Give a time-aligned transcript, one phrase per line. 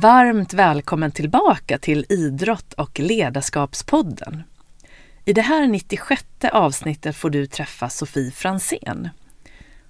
[0.00, 4.42] Varmt välkommen tillbaka till Idrott och ledarskapspodden.
[5.24, 9.08] I det här 96 avsnittet får du träffa Sofie Fransén.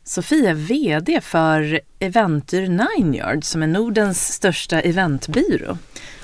[0.05, 5.79] Sofie är VD för Eventyr Nineyard som är Nordens största eventbyrå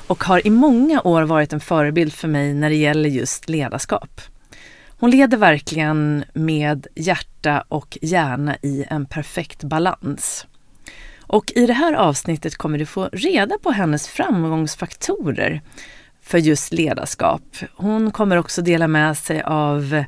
[0.07, 4.21] och har i många år varit en förebild för mig när det gäller just ledarskap.
[4.99, 10.47] Hon leder verkligen med hjärta och hjärna i en perfekt balans.
[11.27, 15.61] Och i det här avsnittet kommer du få reda på hennes framgångsfaktorer
[16.23, 17.43] för just ledarskap.
[17.75, 20.05] Hon kommer också dela med sig av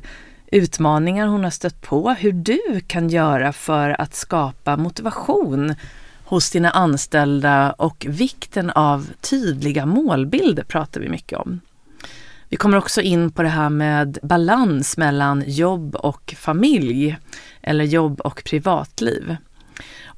[0.51, 5.75] utmaningar hon har stött på, hur du kan göra för att skapa motivation
[6.25, 11.59] hos dina anställda och vikten av tydliga målbilder pratar vi mycket om.
[12.49, 17.17] Vi kommer också in på det här med balans mellan jobb och familj
[17.61, 19.37] eller jobb och privatliv.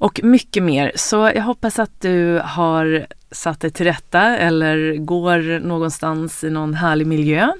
[0.02, 0.92] Och mycket mer.
[0.94, 6.74] Så jag hoppas att du har satt dig till rätta eller går någonstans i någon
[6.74, 7.52] härlig miljö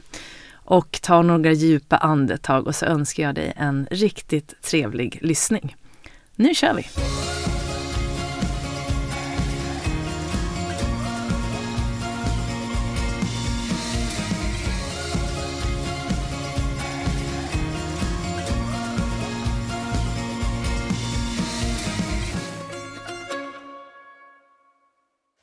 [0.54, 5.76] och tar några djupa andetag och så önskar jag dig en riktigt trevlig lyssning.
[6.36, 6.86] Nu kör vi!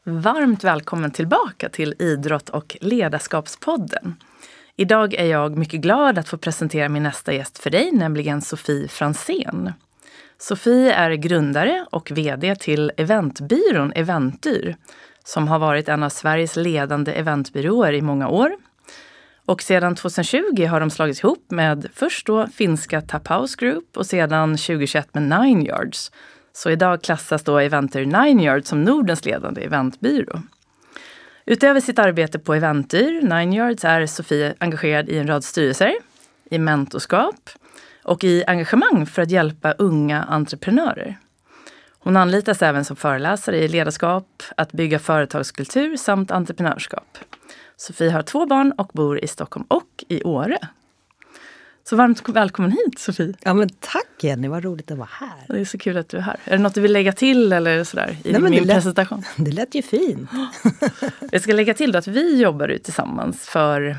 [0.09, 4.15] Varmt välkommen tillbaka till Idrott och ledarskapspodden.
[4.75, 8.87] Idag är jag mycket glad att få presentera min nästa gäst för dig, nämligen Sofie
[8.87, 9.73] Fransén.
[10.37, 14.75] Sofie är grundare och VD till eventbyrån Eventyr
[15.23, 18.51] som har varit en av Sveriges ledande eventbyråer i många år.
[19.45, 24.57] Och sedan 2020 har de slagits ihop med först då finska Tapaus Group och sedan
[24.57, 26.11] 2021 med Nine Yards
[26.59, 30.41] så idag klassas då Eventer Nineyard som Nordens ledande eventbyrå.
[31.45, 35.93] Utöver sitt arbete på Eventyr, Nine Yards, är Sofie engagerad i en rad styrelser,
[36.49, 37.49] i mentorskap
[38.03, 41.19] och i engagemang för att hjälpa unga entreprenörer.
[41.99, 47.17] Hon anlitas även som föreläsare i ledarskap, att bygga företagskultur samt entreprenörskap.
[47.77, 50.57] Sofie har två barn och bor i Stockholm och i Åre.
[51.89, 53.33] Så varmt välkommen hit Sofie!
[53.43, 55.45] Ja men tack Jenny, vad roligt att vara här!
[55.47, 56.35] Det är så kul att du är här.
[56.43, 59.23] Är det något du vill lägga till eller sådär i Nej, min det presentation?
[59.37, 60.29] det lät ju fint!
[61.31, 63.97] Jag ska lägga till då att vi jobbar tillsammans för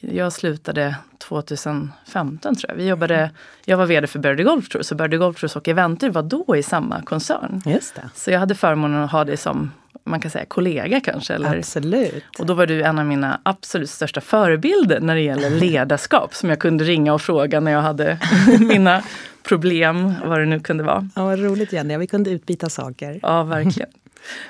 [0.00, 2.76] jag slutade 2015 tror jag.
[2.76, 3.30] Vi jobbade,
[3.64, 6.56] jag var VD för Birdie Golf Tours så Birdie Golf Tours och Eventyr var då
[6.56, 7.62] i samma koncern.
[7.66, 8.10] Just det.
[8.14, 9.70] Så jag hade förmånen att ha dig som
[10.04, 11.34] man kan säga kollega kanske.
[11.34, 11.58] Eller?
[11.58, 12.24] Absolut.
[12.38, 16.48] Och då var du en av mina absolut största förebilder när det gäller ledarskap som
[16.48, 18.18] jag kunde ringa och fråga när jag hade
[18.60, 19.02] mina
[19.42, 21.08] problem, vad det nu kunde vara.
[21.16, 23.20] Ja, vad roligt Jenny, vi kunde utbyta saker.
[23.22, 23.90] Ja, verkligen.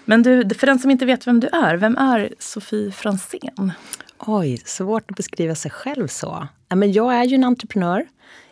[0.05, 3.73] Men du, för den som inte vet vem du är, vem är Sofie Fransén?
[4.19, 6.49] Oj, svårt att beskriva sig själv så.
[6.75, 8.07] Men jag är ju en entreprenör.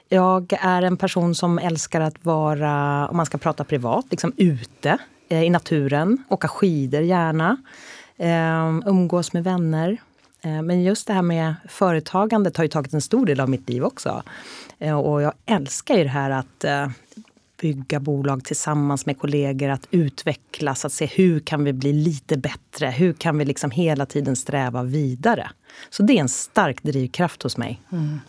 [0.09, 4.99] Jag är en person som älskar att vara, om man ska prata privat, liksom ute
[5.35, 6.25] i naturen.
[6.29, 7.57] Åka skidor gärna.
[8.17, 9.91] Um, umgås med vänner.
[10.47, 13.69] Uh, men just det här med företagandet har ju tagit en stor del av mitt
[13.69, 14.23] liv också.
[14.85, 16.65] Uh, och jag älskar ju det här att
[17.63, 22.87] bygga bolag tillsammans med kollegor, att utvecklas, att se hur kan vi bli lite bättre?
[22.87, 25.51] Hur kan vi liksom hela tiden sträva vidare?
[25.91, 27.81] Så det är en stark drivkraft hos mig.
[27.93, 28.21] Mm.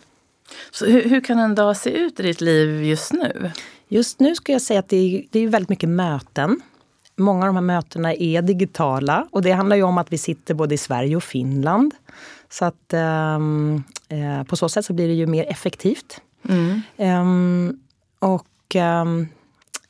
[0.70, 3.50] Så hur, hur, kan en dag se ut i ditt liv just nu?
[3.88, 6.60] Just nu ska jag säga att det är, det är väldigt mycket möten.
[7.16, 10.54] Många av de här mötena är digitala och det handlar ju om att vi sitter
[10.54, 11.94] både i Sverige och Finland.
[12.50, 12.94] Så att
[13.36, 16.20] um, eh, på så sätt så blir det ju mer effektivt.
[16.48, 16.80] Mm.
[16.96, 17.80] Um,
[18.18, 19.28] och um,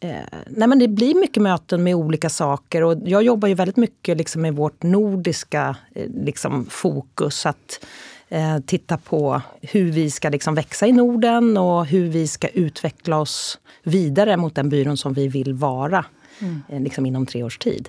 [0.05, 3.77] Eh, nej men det blir mycket möten med olika saker och jag jobbar ju väldigt
[3.77, 7.47] mycket liksom med vårt nordiska eh, liksom, fokus.
[7.47, 7.85] Att
[8.29, 13.19] eh, titta på hur vi ska liksom växa i Norden och hur vi ska utveckla
[13.19, 16.05] oss vidare mot den byrån som vi vill vara
[16.39, 16.63] mm.
[16.69, 17.89] eh, liksom inom tre års tid.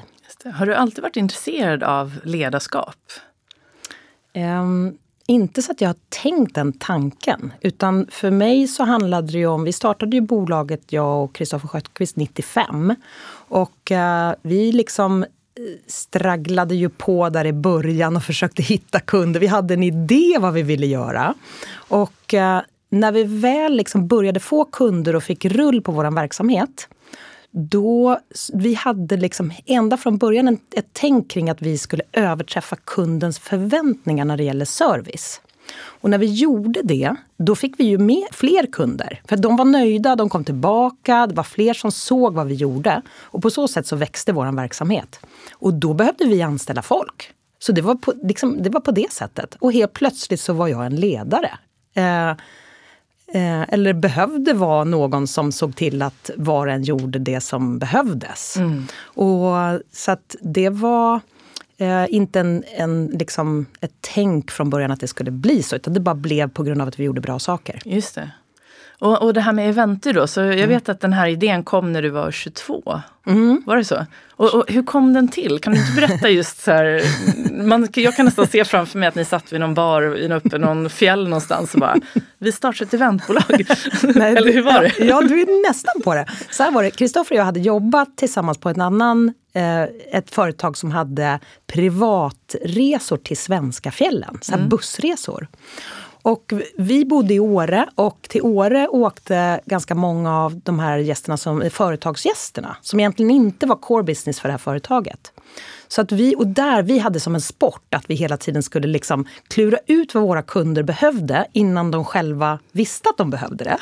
[0.53, 3.11] Har du alltid varit intresserad av ledarskap?
[4.33, 4.97] Um,
[5.27, 7.53] inte så att jag har tänkt den tanken.
[7.61, 11.67] Utan för mig så handlade det ju om, vi startade ju bolaget jag och Kristoffer
[11.67, 12.95] Skötqvist 95.
[13.47, 15.29] Och uh, vi liksom eh,
[15.87, 19.39] stragglade ju på där i början och försökte hitta kunder.
[19.39, 21.33] Vi hade en idé vad vi ville göra.
[21.73, 22.59] Och uh,
[22.89, 26.87] när vi väl liksom började få kunder och fick rull på vår verksamhet
[27.55, 28.19] då,
[28.53, 33.39] vi hade liksom ända från början ett, ett tänk kring att vi skulle överträffa kundens
[33.39, 35.41] förväntningar när det gäller service.
[35.77, 39.21] Och när vi gjorde det, då fick vi ju med fler kunder.
[39.27, 43.01] För de var nöjda, de kom tillbaka, det var fler som såg vad vi gjorde.
[43.21, 45.19] Och på så sätt så växte vår verksamhet.
[45.53, 47.31] Och då behövde vi anställa folk.
[47.59, 49.55] Så det var på, liksom, det, var på det sättet.
[49.59, 51.51] Och helt plötsligt så var jag en ledare.
[51.93, 52.33] Eh,
[53.33, 57.79] eh, eller behövde vara någon som såg till att var och en gjorde det som
[57.79, 58.57] behövdes.
[58.57, 58.87] Mm.
[59.03, 61.19] Och, så att det var
[61.77, 65.93] eh, inte en, en, liksom ett tänk från början att det skulle bli så, utan
[65.93, 67.81] det bara blev på grund av att vi gjorde bra saker.
[67.85, 68.31] Just det.
[68.99, 70.69] Och, och det här med Eventy då, så jag mm.
[70.69, 73.01] vet att den här idén kom när du var 22.
[73.27, 73.63] Mm.
[73.65, 74.05] Var det så?
[74.37, 75.59] Och, och, hur kom den till?
[75.59, 77.01] Kan du inte berätta just så här,
[77.67, 80.59] man, jag kan nästan se framför mig att ni satt vid någon bar uppe i
[80.59, 81.95] någon fjäll någonstans och bara,
[82.37, 83.43] vi startar ett eventbolag.
[84.03, 85.05] Nej, Eller hur var det?
[85.05, 86.25] Ja, du är nästan på det.
[86.51, 90.31] Så här var det, Kristoffer och jag hade jobbat tillsammans på en annan, eh, ett
[90.31, 94.69] företag som hade privatresor till svenska fjällen, så mm.
[94.69, 95.47] bussresor.
[96.25, 101.37] Och vi bodde i Åre och till Åre åkte ganska många av de här gästerna
[101.37, 105.31] som företagsgästerna som egentligen inte var core business för det här företaget.
[105.87, 108.87] Så att vi, och där vi hade som en sport att vi hela tiden skulle
[108.87, 113.77] liksom klura ut vad våra kunder behövde innan de själva visste att de behövde det.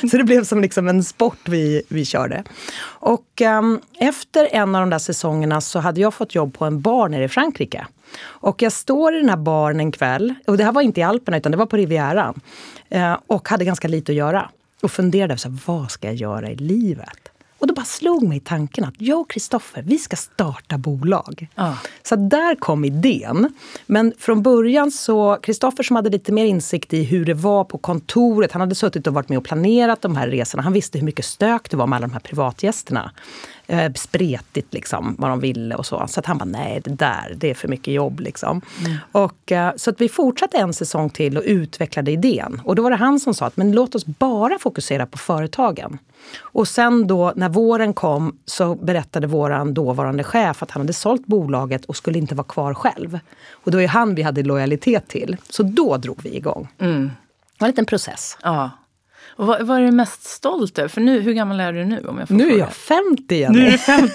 [0.10, 2.44] så det blev som liksom en sport vi, vi körde.
[2.84, 6.80] Och um, efter en av de där säsongerna så hade jag fått jobb på en
[6.80, 7.86] bar nere i Frankrike.
[8.24, 11.02] Och jag står i den här baren en kväll, och det här var inte i
[11.02, 12.40] Alperna utan det var på Rivieran.
[12.88, 14.50] Eh, och hade ganska lite att göra.
[14.82, 17.30] Och funderade, så här, vad ska jag göra i livet?
[17.58, 21.48] Och då bara slog mig tanken att jag och Kristoffer, vi ska starta bolag.
[21.54, 21.72] Ah.
[22.02, 23.52] Så där kom idén.
[23.86, 27.78] Men från början så, Kristoffer som hade lite mer insikt i hur det var på
[27.78, 30.62] kontoret, han hade suttit och varit med och planerat de här resorna.
[30.62, 33.10] Han visste hur mycket stök det var med alla de här privatgästerna
[33.66, 36.06] eh, spretigt liksom, vad de ville och så.
[36.08, 38.60] Så att han bara, nej det där, det är för mycket jobb liksom.
[38.86, 38.96] Mm.
[39.12, 42.60] Och, eh, så att vi fortsatte en säsong till och utvecklade idén.
[42.64, 45.98] Och då var det han som sa att, men låt oss bara fokusera på företagen.
[46.40, 51.26] Och sen då när våren kom så berättade vår dåvarande chef att han hade sålt
[51.26, 53.18] bolaget och skulle inte vara kvar själv.
[53.50, 55.36] Och då är han vi hade lojalitet till.
[55.48, 56.68] Så då drog vi igång.
[56.78, 57.10] Mm.
[57.58, 58.38] Det var en liten process.
[58.42, 58.70] Ja.
[59.36, 60.88] Och vad, vad är du mest stolt över?
[60.88, 62.04] För nu, hur gammal är du nu?
[62.08, 63.52] Om jag får nu är jag 50 igen.
[63.52, 64.12] Nu är du 50.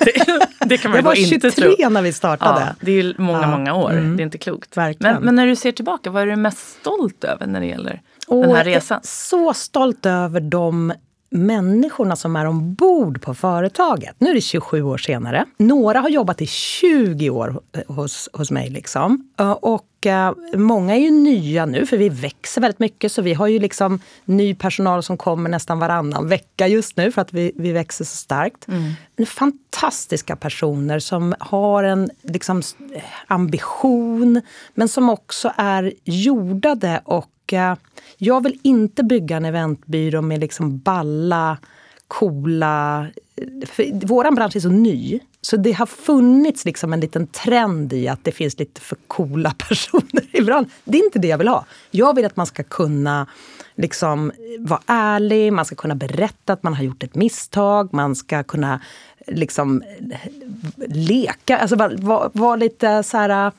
[0.66, 1.90] det kan man jag var inte 23 tro.
[1.90, 2.60] när vi startade.
[2.60, 3.58] Ja, det är många, ja.
[3.58, 3.92] många år.
[3.92, 4.18] Mm.
[4.18, 4.76] Det är inte klokt.
[4.76, 8.02] Men, men, när du ser tillbaka, vad är du mest stolt över när det gäller
[8.28, 8.96] och den här resan?
[8.96, 10.94] Jag är så stolt över de
[11.32, 14.16] människorna som är ombord på företaget.
[14.20, 15.46] Nu är det 27 år senare.
[15.58, 18.70] Några har jobbat i 20 år hos, hos mig.
[18.70, 19.30] Liksom.
[19.62, 23.12] Och uh, många är ju nya nu, för vi växer väldigt mycket.
[23.12, 27.22] Så vi har ju liksom ny personal som kommer nästan varannan vecka just nu för
[27.22, 28.68] att vi, vi växer så starkt.
[28.68, 29.26] Mm.
[29.26, 32.62] Fantastiska personer som har en liksom,
[33.28, 34.42] ambition,
[34.74, 37.31] men som också är jordade och
[38.18, 41.58] jag vill inte bygga en eventbyrå med liksom balla,
[42.08, 43.08] coola...
[43.66, 45.20] För vår bransch är så ny.
[45.42, 49.52] Så det har funnits liksom en liten trend i att det finns lite för coola
[49.70, 50.72] personer i branschen.
[50.84, 51.66] Det är inte det jag vill ha.
[51.92, 53.28] Jag vill att man ska kunna
[53.76, 58.44] liksom vara ärlig, man ska kunna berätta att man har gjort ett misstag, man ska
[58.44, 58.82] kunna
[59.28, 59.84] liksom
[60.88, 63.52] leka, alltså vara var, var lite så här...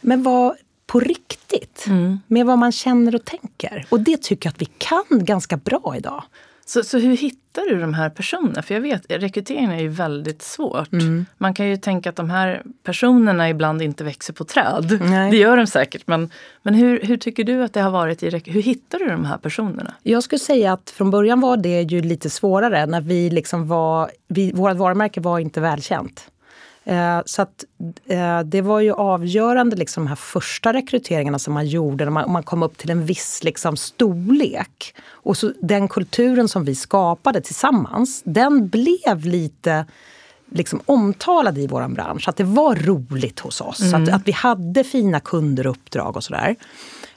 [0.00, 0.56] Men var
[0.90, 2.20] på riktigt mm.
[2.26, 3.86] med vad man känner och tänker.
[3.88, 6.22] Och det tycker jag att vi kan ganska bra idag.
[6.66, 8.62] Så, så hur hittar du de här personerna?
[8.62, 10.92] För jag vet, rekrytering är ju väldigt svårt.
[10.92, 11.26] Mm.
[11.38, 14.98] Man kan ju tänka att de här personerna ibland inte växer på träd.
[15.00, 15.30] Nej.
[15.30, 16.06] Det gör de säkert.
[16.06, 16.30] Men,
[16.62, 18.22] men hur, hur tycker du att det har varit?
[18.22, 19.94] I, hur hittar du de här personerna?
[20.02, 24.10] Jag skulle säga att från början var det ju lite svårare när vi liksom var,
[24.28, 26.30] vi, vårt varumärke var inte välkänt.
[26.84, 27.64] Eh, så att,
[28.06, 32.32] eh, det var ju avgörande, liksom, de här första rekryteringarna som man gjorde, när man,
[32.32, 34.94] man kom upp till en viss liksom, storlek.
[35.10, 39.86] Och så, den kulturen som vi skapade tillsammans, den blev lite
[40.52, 42.28] liksom omtalad i vår bransch.
[42.28, 43.80] Att det var roligt hos oss.
[43.80, 44.02] Mm.
[44.02, 46.56] Att, att vi hade fina kunder och uppdrag och sådär.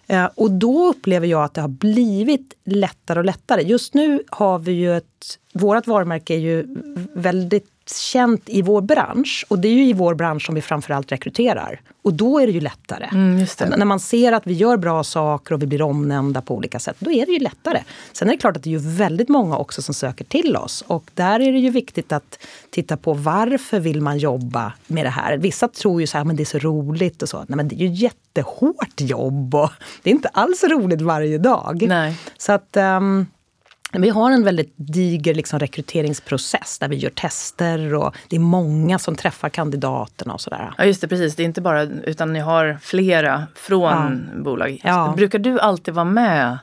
[0.07, 3.61] Eh, och då upplever jag att det har blivit lättare och lättare.
[3.61, 5.39] Just nu har vi ju ett...
[5.53, 6.65] Vårt varumärke är ju
[7.13, 9.45] väldigt känt i vår bransch.
[9.47, 11.81] Och det är ju i vår bransch som vi framförallt rekryterar.
[12.01, 13.05] Och då är det ju lättare.
[13.11, 13.45] Mm,
[13.77, 16.95] När man ser att vi gör bra saker och vi blir omnämnda på olika sätt,
[16.99, 17.83] då är det ju lättare.
[18.13, 20.83] Sen är det klart att det är ju väldigt många också som söker till oss.
[20.87, 25.09] Och där är det ju viktigt att titta på varför vill man jobba med det
[25.09, 25.37] här?
[25.37, 27.37] Vissa tror ju så här, men det är så roligt och så.
[27.47, 29.71] Nej men det är ju jättehårt jobb och
[30.03, 31.85] det är inte alls roligt varje dag.
[31.87, 32.17] Nej.
[32.37, 33.27] Så att um,
[34.01, 38.99] Vi har en väldigt diger liksom, rekryteringsprocess där vi gör tester och det är många
[38.99, 40.73] som träffar kandidaterna och sådär.
[40.77, 41.35] Ja just det, precis.
[41.35, 44.41] Det är inte bara, utan ni har flera från ja.
[44.43, 44.81] bolag.
[44.83, 45.13] Ja.
[45.17, 46.57] Brukar du alltid vara med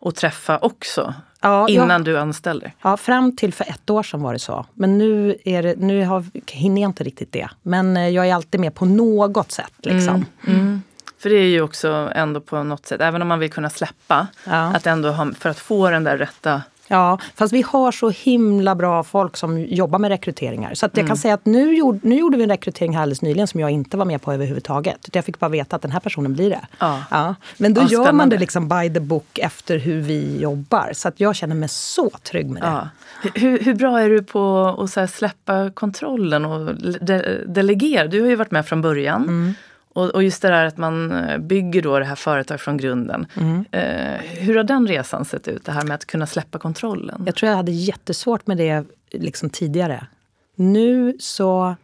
[0.00, 1.14] och träffa också?
[1.40, 1.98] Ja, innan ja.
[1.98, 2.74] du anställer?
[2.82, 4.66] Ja, fram till för ett år sedan var det så.
[4.74, 7.48] Men nu, är det, nu har, hinner jag inte riktigt det.
[7.62, 9.72] Men eh, jag är alltid med på något sätt.
[9.78, 10.14] Liksom.
[10.46, 10.60] Mm.
[10.60, 10.82] Mm.
[11.18, 14.26] För det är ju också ändå på något sätt, även om man vill kunna släppa,
[14.44, 18.74] att ändå ha, för att få den där rätta Ja, fast vi har så himla
[18.74, 20.74] bra folk som jobbar med rekryteringar.
[20.74, 21.08] Så att jag mm.
[21.08, 23.70] kan säga att nu, gjorde, nu gjorde vi en rekrytering här alldeles nyligen som jag
[23.70, 25.08] inte var med på överhuvudtaget.
[25.12, 26.60] Jag fick bara veta att den här personen blir det.
[26.78, 27.02] Ja.
[27.10, 27.34] ja.
[27.58, 30.90] Men då ja, gör man det liksom by the book efter hur vi jobbar.
[30.92, 32.66] Så att jag känner mig så trygg med det.
[32.66, 32.88] Ja.
[33.34, 34.66] Hur, hur, bra är du på
[34.96, 38.06] att släppa kontrollen och de delegera?
[38.06, 39.22] Du har ju varit med från början.
[39.22, 39.54] Mm.
[39.96, 43.26] Och, och, just det där att man eh, bygger då det här företaget från grunden.
[43.36, 43.64] Mm.
[43.70, 45.64] Eh, hur har den resan sett ut?
[45.64, 47.22] Det här med att kunna släppa kontrollen?
[47.26, 50.06] Jag tror jag hade jättesvårt med det liksom tidigare.
[50.54, 51.76] Nu så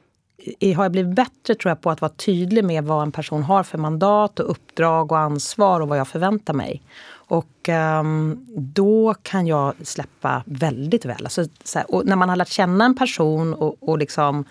[0.76, 3.62] har jag blivit bättre tror jag, på att vara tydlig med vad en person har
[3.62, 6.83] för mandat och uppdrag och ansvar och vad jag förväntar mig.
[7.12, 7.69] Och
[8.00, 11.25] um, då kan jag släppa väldigt väl.
[11.25, 14.45] Alltså, här, när man har lärt känna en person och, och liksom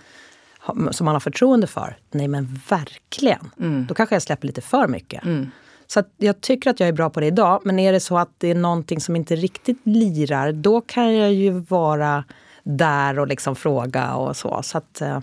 [0.91, 1.97] som man har förtroende för.
[2.11, 3.51] Nej men verkligen.
[3.59, 3.85] Mm.
[3.87, 5.23] Då kanske jag släpper lite för mycket.
[5.23, 5.51] Mm.
[5.87, 7.61] Så jag tycker att jag är bra på det idag.
[7.63, 11.33] Men är det så att det är någonting som inte riktigt lirar, då kan jag
[11.33, 12.23] ju vara
[12.63, 14.61] där och liksom fråga och så.
[14.63, 15.19] så att, uh,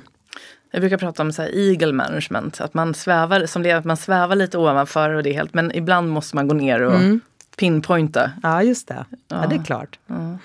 [0.71, 3.97] jag brukar prata om så här eagle management, att man svävar, som det, att man
[3.97, 7.21] svävar lite ovanför och det är helt, men ibland måste man gå ner och mm.
[7.57, 8.31] pinpointa.
[8.43, 9.05] Ja, just det.
[9.11, 9.99] Ja, ja det är klart.
[10.07, 10.39] Ja.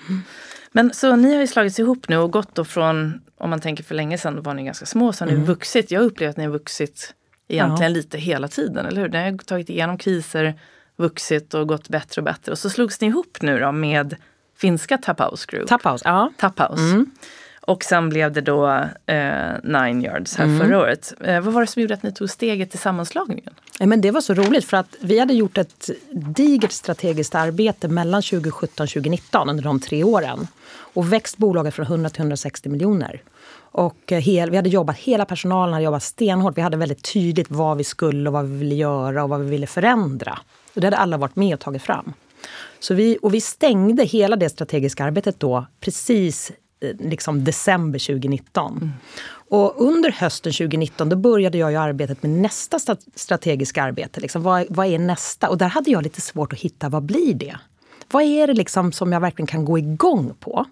[0.76, 3.84] Men så ni har ju slagits ihop nu och gått då från, om man tänker
[3.84, 5.46] för länge sedan, då var ni ganska små, så har ni mm.
[5.46, 5.90] vuxit.
[5.90, 7.14] Jag upplever att ni har vuxit
[7.48, 7.96] egentligen ja.
[7.96, 9.08] lite hela tiden, eller hur?
[9.08, 10.54] Ni har tagit igenom kriser,
[10.96, 12.52] vuxit och gått bättre och bättre.
[12.52, 14.16] Och så slogs ni ihop nu då med
[14.56, 15.68] finska Taphouse Group.
[15.68, 16.32] Taphouse, ja.
[16.38, 16.82] Taphouse.
[16.82, 17.10] Mm.
[17.60, 18.68] Och sen blev det då
[19.06, 20.60] eh, Nine Yards här mm.
[20.60, 21.14] förra året.
[21.20, 23.54] Eh, vad var det som gjorde att ni tog steget till sammanslagningen?
[23.78, 27.88] Ja, men det var så roligt för att vi hade gjort ett digert strategiskt arbete
[27.88, 30.46] mellan 2017 och 2019 under de tre åren.
[30.94, 33.22] Och växt bolaget från 100 till 160 miljoner.
[33.56, 36.58] Och eh, hel, vi hade jobbat, hela personalen hade jobbat stenhårt.
[36.58, 39.50] Vi hade väldigt tydligt vad vi skulle och vad vi ville göra och vad vi
[39.50, 40.38] ville förändra.
[40.74, 42.12] Och det hade alla varit med och tagit fram.
[42.80, 46.52] Så vi, och vi stängde hela det strategiska arbetet då precis
[46.84, 48.76] Eh, liksom december 2019.
[48.76, 48.92] Mm.
[49.48, 52.78] Och under hösten 2019 då började jag ju arbetet med nästa
[53.14, 54.20] strategiska arbete.
[54.20, 55.48] Liksom, vad, vad är nästa?
[55.48, 57.56] Och där hade jag lite svårt att hitta vad blir det?
[58.10, 60.64] Vad är det liksom som jag verkligen kan gå igång på?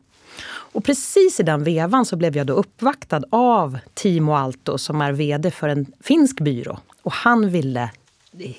[0.73, 5.12] Och precis i den vevan så blev jag då uppvaktad av Timo Alto som är
[5.12, 6.79] VD för en finsk byrå.
[7.02, 7.91] Och han ville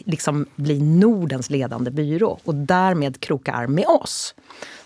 [0.06, 4.36] liksom bli Nordens ledande byrå och därmed kroka arm med oss.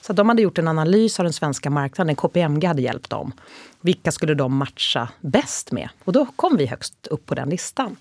[0.02, 2.16] Så de hade gjort en analys av den svenska marknaden.
[2.16, 3.32] KPMG hade hjälpt dem.
[3.82, 5.90] Vilka skulle de matcha bäst med?
[6.04, 7.96] Och då kom vi högst upp på den listan.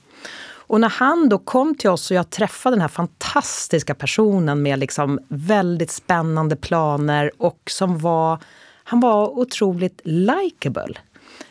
[0.68, 4.78] Och när han då kom till oss och jag träffade den här fantastiska personen med
[4.78, 8.38] liksom väldigt spännande planer och som var...
[8.88, 10.94] Han var otroligt likable.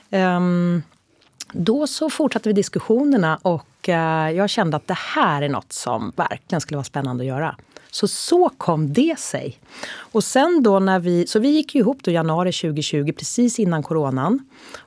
[0.10, 0.84] Um, ehm,
[1.52, 6.14] då så fortsatte vi diskussionerna och uh, jag kände att det här är något som
[6.16, 7.56] verkligen skulle vara spännande att göra.
[7.92, 9.60] Så så kom det sig.
[9.98, 14.40] Och sen då när vi, så vi gick ihop då januari 2020, precis innan coronan.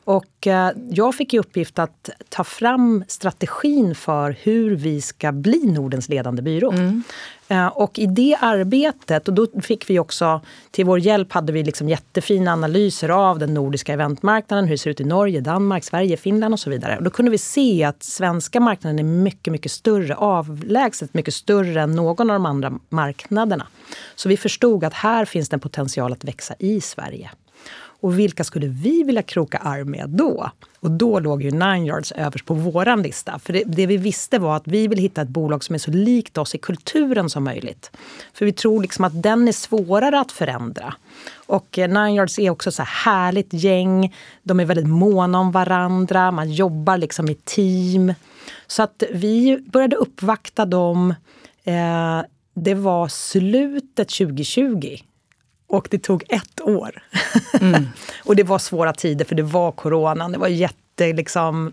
[0.04, 5.66] Och eh, jag fick i uppgift att ta fram strategin för hur vi ska bli
[5.66, 6.72] Nordens ledande byrå.
[6.72, 7.02] Mm.
[7.48, 10.40] Eh, och i det arbetet, och då fick vi också,
[10.70, 14.90] till vår hjälp hade vi liksom jättefina analyser av den nordiska eventmarknaden, hur det ser
[14.90, 16.96] ut i Norge, Danmark, Sverige, Finland och så vidare.
[16.96, 21.82] Och då kunde vi se att svenska marknaden är mycket, mycket större, avlägset mycket större
[21.82, 23.66] än någon av de andra marknaderna.
[24.14, 27.30] Så vi förstod att här finns det en potential att växa i Sverige.
[28.00, 30.50] Och vilka skulle vi vilja kroka arm med då?
[30.80, 33.38] Och då låg ju Nine Yards överst på vår lista.
[33.38, 35.90] För det, det, vi visste var att vi vill hitta ett bolag som är så
[35.90, 37.90] likt oss i kulturen som möjligt.
[38.32, 40.94] För vi tror liksom att den är svårare att förändra.
[41.46, 44.14] Och eh, Nine Yards är också så här härligt gäng.
[44.42, 46.30] De är väldigt måna om varandra.
[46.30, 48.14] Man jobbar liksom i team.
[48.66, 51.14] Så att vi började uppvakta dem.
[51.64, 52.20] Eh,
[52.54, 54.96] det var slutet 2020
[55.68, 57.02] och det tog ett år.
[57.60, 57.88] Mm.
[58.24, 60.32] och det var svåra tider för det var coronan.
[60.32, 61.72] Det var jätte, liksom,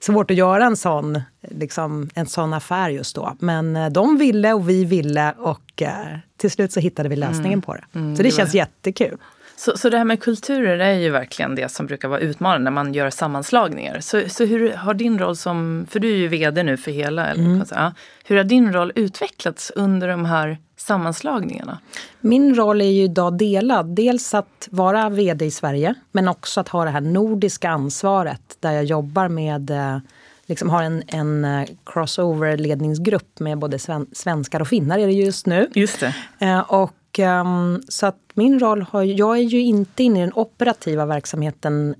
[0.00, 3.36] svårt att göra en sån, liksom, en sån affär just då.
[3.38, 7.52] Men eh, de ville och vi ville och eh, till slut så hittade vi lösningen
[7.52, 7.62] mm.
[7.62, 7.84] på det.
[7.94, 8.58] Mm, så det, det känns var...
[8.58, 9.18] jättekul.
[9.56, 12.70] Så, så det här med kulturer är ju verkligen det som brukar vara utmanande när
[12.70, 14.00] man gör sammanslagningar.
[14.00, 17.26] Så, så hur har din roll som, för du är ju VD nu för hela,
[17.26, 17.64] mm.
[17.70, 17.92] ja,
[18.24, 21.78] hur har din roll utvecklats under de här sammanslagningarna?
[22.20, 23.86] Min roll är ju idag delad.
[23.86, 28.72] Dels att vara VD i Sverige men också att ha det här nordiska ansvaret där
[28.72, 29.98] jag jobbar med eh,
[30.46, 35.46] liksom har en, en eh, crossover-ledningsgrupp med både sven, svenskar och finnar är det just
[35.46, 35.70] nu.
[35.74, 36.14] Just det.
[36.38, 40.32] Eh, och, um, så att min roll har, jag är ju inte inne i den
[40.34, 41.94] operativa verksamheten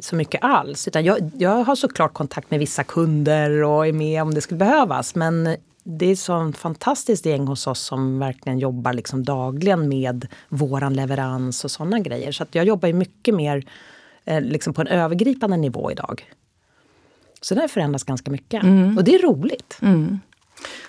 [0.00, 0.88] så mycket alls.
[0.88, 4.58] Utan jag, jag har såklart kontakt med vissa kunder och är med om det skulle
[4.58, 5.14] behövas.
[5.14, 10.94] Men det är sånt fantastiskt gäng hos oss som verkligen jobbar liksom dagligen med våran
[10.94, 12.32] leverans och sådana grejer.
[12.32, 13.66] Så jag jobbar ju mycket mer
[14.24, 16.24] eh, liksom på en övergripande nivå idag.
[17.40, 18.62] Så det har förändrats ganska mycket.
[18.62, 18.98] Mm.
[18.98, 19.78] Och det är roligt.
[19.82, 20.20] Mm.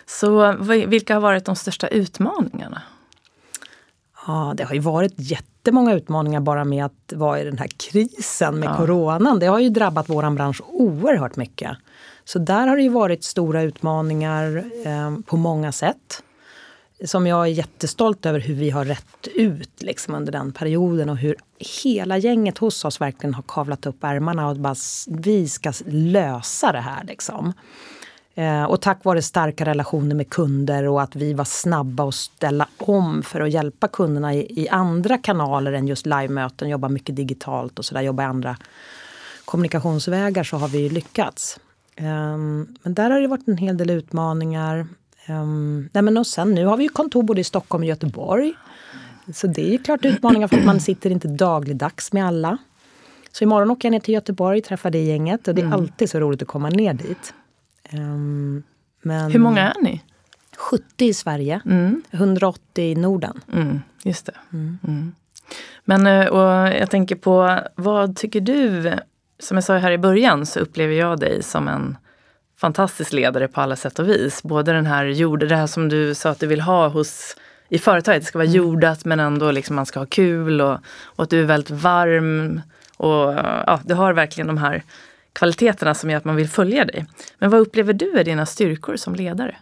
[0.05, 0.53] Så
[0.87, 2.81] vilka har varit de största utmaningarna?
[4.27, 8.59] Ja, det har ju varit jättemånga utmaningar bara med att vara i den här krisen
[8.59, 8.77] med ja.
[8.77, 9.39] coronan.
[9.39, 11.77] Det har ju drabbat vår bransch oerhört mycket.
[12.25, 16.23] Så där har det ju varit stora utmaningar eh, på många sätt.
[17.05, 21.17] Som jag är jättestolt över hur vi har rätt ut liksom, under den perioden och
[21.17, 21.35] hur
[21.83, 24.75] hela gänget hos oss verkligen har kavlat upp ärmarna och bara
[25.07, 27.03] vi ska lösa det här.
[27.03, 27.53] Liksom.
[28.35, 32.67] Eh, och tack vare starka relationer med kunder och att vi var snabba att ställa
[32.77, 37.79] om för att hjälpa kunderna i, i andra kanaler än just livemöten, jobba mycket digitalt
[37.79, 38.57] och sådär, jobba i andra
[39.45, 41.59] kommunikationsvägar så har vi lyckats.
[42.01, 44.87] Um, men där har det varit en hel del utmaningar.
[45.29, 48.53] Um, nej men och sen nu har vi ju kontor både i Stockholm och Göteborg.
[49.33, 52.57] Så det är ju klart utmaningar för att man sitter inte dagligdags med alla.
[53.31, 55.79] Så imorgon åker jag ner till Göteborg, och träffar det gänget och det är mm.
[55.79, 57.33] alltid så roligt att komma ner dit.
[57.93, 58.63] Um,
[59.01, 60.01] men Hur många är ni?
[60.57, 62.03] 70 i Sverige, mm.
[62.11, 63.41] 180 i Norden.
[63.53, 64.35] Mm, just det.
[64.53, 64.77] Mm.
[64.87, 65.15] mm.
[65.85, 68.93] Men eh, och jag tänker på, vad tycker du
[69.39, 71.97] som jag sa här i början så upplever jag dig som en
[72.57, 74.43] fantastisk ledare på alla sätt och vis.
[74.43, 77.35] Både den här jord, det här som du sa att du vill ha hos
[77.69, 78.21] i företaget.
[78.21, 78.57] Det ska vara mm.
[78.57, 82.61] jordat men ändå liksom man ska ha kul och, och att du är väldigt varm.
[82.97, 83.33] Och
[83.67, 84.83] ja, Du har verkligen de här
[85.33, 87.05] kvaliteterna som gör att man vill följa dig.
[87.37, 89.55] Men vad upplever du är dina styrkor som ledare?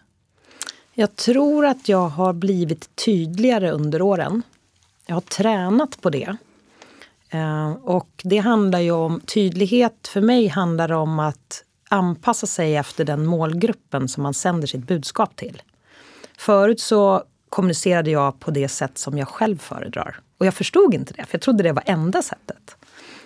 [0.93, 4.41] Jag tror att jag har blivit tydligare under åren.
[5.05, 6.37] Jag har tränat på det.
[7.33, 13.05] Eh, och det handlar ju om, tydlighet för mig handlar om att anpassa sig efter
[13.05, 15.61] den målgruppen som man sänder sitt budskap till.
[16.37, 20.19] Förut så kommunicerade jag på det sätt som jag själv föredrar.
[20.37, 22.75] Och jag förstod inte det, för jag trodde det var enda sättet.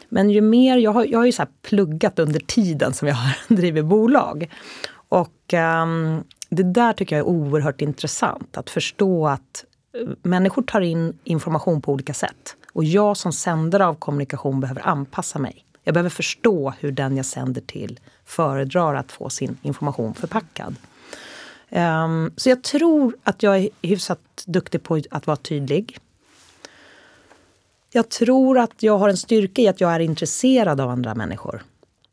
[0.10, 3.16] Men ju mer, jag har, jag har ju så pluggat under tiden som jag
[3.48, 4.50] har drivit bolag.
[4.90, 8.58] Och um, det där tycker jag är oerhört intressant.
[8.58, 12.56] Att förstå att eh, människor tar in information på olika sätt.
[12.78, 15.66] Och jag som sändare av kommunikation behöver anpassa mig.
[15.84, 20.76] Jag behöver förstå hur den jag sänder till föredrar att få sin information förpackad.
[21.70, 25.98] Um, så jag tror att jag är hyfsat duktig på att vara tydlig.
[27.92, 31.64] Jag tror att jag har en styrka i att jag är intresserad av andra människor.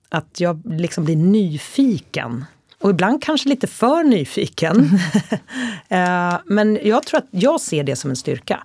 [0.09, 2.45] Att jag liksom blir nyfiken.
[2.81, 4.77] Och ibland kanske lite för nyfiken.
[5.93, 8.65] uh, men jag tror att jag ser det som en styrka.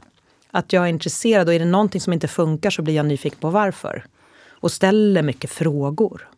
[0.52, 3.40] Att jag är intresserad och är det någonting som inte funkar så blir jag nyfiken
[3.40, 4.06] på varför.
[4.50, 6.30] Och ställer mycket frågor.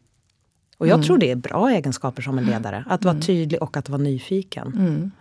[0.77, 1.05] Och jag mm.
[1.05, 2.85] tror det är bra egenskaper som en ledare.
[2.89, 3.21] Att vara mm.
[3.21, 4.67] tydlig och att vara nyfiken.
[4.67, 5.11] Mm.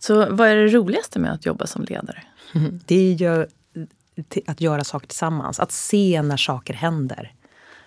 [0.00, 2.22] Så vad är det roligaste med att jobba som ledare?
[2.86, 3.46] Det är ju
[4.46, 5.60] att göra saker tillsammans.
[5.60, 7.32] Att se när saker händer.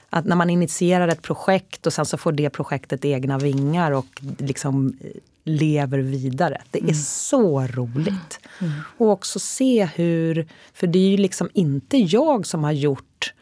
[0.09, 4.21] Att när man initierar ett projekt och sen så får det projektet egna vingar och
[4.37, 5.09] liksom eh,
[5.43, 6.61] lever vidare.
[6.71, 6.95] Det är mm.
[6.95, 8.39] så roligt.
[8.59, 8.73] Mm.
[8.97, 13.33] Och också se hur, för det är ju liksom inte jag som har gjort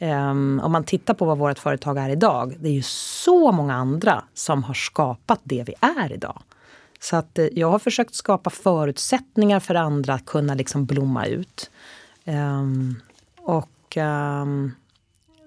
[0.00, 2.56] um, om man tittar på vad vårt företag är idag.
[2.60, 6.42] Det är ju så många andra som har skapat det vi är idag.
[7.00, 11.70] Så att eh, jag har försökt skapa förutsättningar för andra att kunna liksom blomma ut.
[12.24, 13.00] Um,
[13.36, 14.72] och um,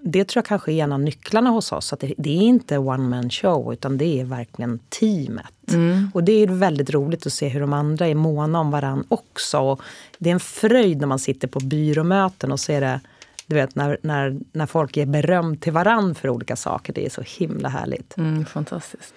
[0.04, 1.92] det tror jag kanske är en av nycklarna hos oss.
[1.92, 5.72] Att det, det är inte one man show utan det är verkligen teamet.
[5.72, 6.10] Mm.
[6.14, 9.58] Och det är väldigt roligt att se hur de andra är måna om varandra också.
[9.58, 9.80] Och
[10.18, 13.00] det är en fröjd när man sitter på byråmöten och ser det
[13.46, 16.92] du vet när, när, när folk ger beröm till varann för olika saker.
[16.92, 18.16] Det är så himla härligt.
[18.16, 19.14] Mm, fantastiskt.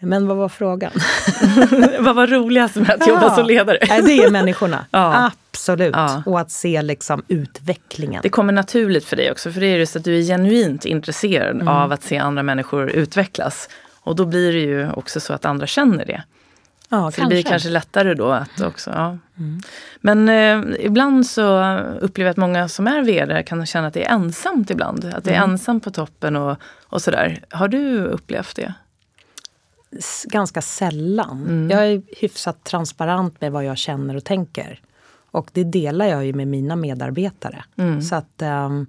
[0.00, 0.92] Men vad var frågan?
[2.00, 3.08] vad var roligast med att ja.
[3.08, 3.78] jobba som ledare?
[3.80, 4.86] det är människorna.
[4.90, 5.30] Ja.
[5.52, 5.94] Absolut.
[5.96, 6.22] Ja.
[6.26, 8.20] Och att se liksom utvecklingen.
[8.22, 9.52] Det kommer naturligt för dig också.
[9.52, 11.68] För det är just att du är genuint intresserad mm.
[11.68, 13.68] av att se andra människor utvecklas.
[14.00, 16.22] Och då blir det ju också så att andra känner det.
[16.88, 18.90] Ja, så det blir kanske lättare då att också...
[18.90, 19.18] Ja.
[19.38, 19.60] Mm.
[20.00, 24.04] Men eh, ibland så upplever jag att många som är vd kan känna att det
[24.04, 25.04] är ensamt ibland.
[25.04, 25.50] Att det är mm.
[25.50, 27.44] ensamt på toppen och, och sådär.
[27.50, 28.74] Har du upplevt det?
[30.24, 31.40] Ganska sällan.
[31.40, 31.70] Mm.
[31.70, 34.80] Jag är hyfsat transparent med vad jag känner och tänker.
[35.30, 37.64] Och det delar jag ju med mina medarbetare.
[37.76, 38.02] Mm.
[38.02, 38.86] Så att um,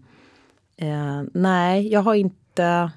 [0.78, 2.92] eh, nej, jag har inte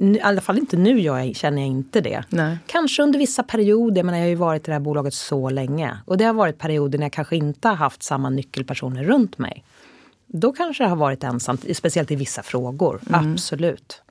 [0.00, 2.24] i alla fall inte nu jag, känner jag inte det.
[2.28, 2.58] Nej.
[2.66, 5.98] Kanske under vissa perioder, men jag har ju varit i det här bolaget så länge.
[6.04, 9.64] Och det har varit perioder när jag kanske inte har haft samma nyckelpersoner runt mig.
[10.28, 13.00] Då kanske det har varit ensamt, speciellt i vissa frågor.
[13.08, 13.32] Mm.
[13.32, 14.02] Absolut.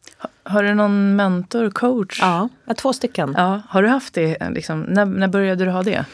[0.44, 2.20] Har du någon mentor, coach?
[2.22, 3.34] Ja, två stycken.
[3.38, 4.50] Ja, har du haft det?
[4.50, 6.06] Liksom, när, när började du ha det?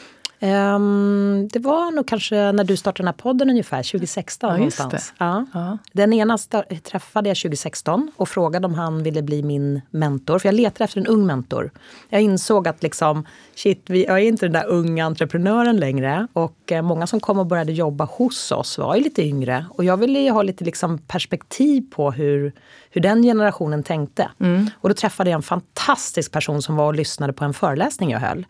[0.43, 5.13] Um, det var nog kanske när du startade den här podden ungefär, 2016 ja, någonstans.
[5.17, 5.45] Ja.
[5.53, 5.77] ja.
[5.91, 6.37] Den ena
[6.83, 10.39] träffade jag 2016 och frågade om han ville bli min mentor.
[10.39, 11.71] För jag letade efter en ung mentor.
[12.09, 13.25] Jag insåg att liksom,
[13.55, 16.27] shit, vi, jag är inte den där unga entreprenören längre.
[16.33, 19.65] Och eh, många som kom och började jobba hos oss var ju lite yngre.
[19.69, 22.53] Och jag ville ju ha lite liksom perspektiv på hur
[22.93, 24.29] hur den generationen tänkte.
[24.39, 24.69] Mm.
[24.81, 28.19] Och då träffade jag en fantastisk person som var och lyssnade på en föreläsning jag
[28.19, 28.45] höll.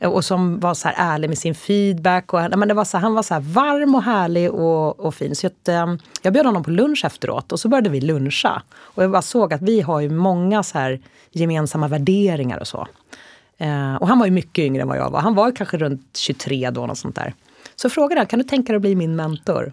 [0.00, 2.32] Och som var så här ärlig med sin feedback.
[2.32, 5.36] Och, men det var så, han var så varm och härlig och, och fin.
[5.36, 8.62] Så jag, eh, jag bjöd honom på lunch efteråt och så började vi luncha.
[8.76, 12.88] Och jag bara såg att vi har ju många så här gemensamma värderingar och så.
[13.58, 15.20] Eh, och han var ju mycket yngre än vad jag var.
[15.20, 17.34] Han var kanske runt 23 då, något sånt där.
[17.76, 19.72] Så frågade han, kan du tänka dig att bli min mentor?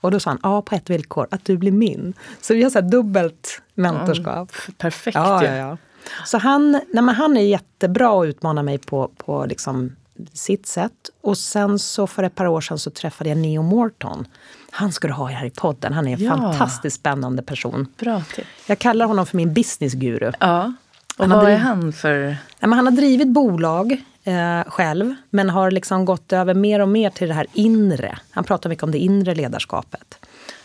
[0.00, 2.14] Och då sa han, ja på ett villkor, att du blir min.
[2.40, 4.52] Så vi har så dubbelt mentorskap.
[4.66, 5.76] Mm, perfekt ja, ja, ja.
[6.24, 9.96] Så han, nej, men han är jättebra att utmana mig på, på liksom
[10.32, 11.10] sitt sätt.
[11.20, 14.26] Och sen så för ett par år sedan så träffade jag Neo Morton.
[14.70, 15.92] Han ska du ha här i podden.
[15.92, 16.36] Han är en ja.
[16.36, 17.86] fantastiskt spännande person.
[17.98, 18.22] Bra.
[18.66, 20.32] Jag kallar honom för min businessguru.
[20.40, 20.72] Ja.
[21.16, 21.54] Och han vad driv...
[21.54, 22.36] är han för?
[22.58, 26.88] Ja, men han har drivit bolag eh, själv, men har liksom gått över mer och
[26.88, 28.18] mer till det här inre.
[28.30, 30.18] Han pratar mycket om det inre ledarskapet.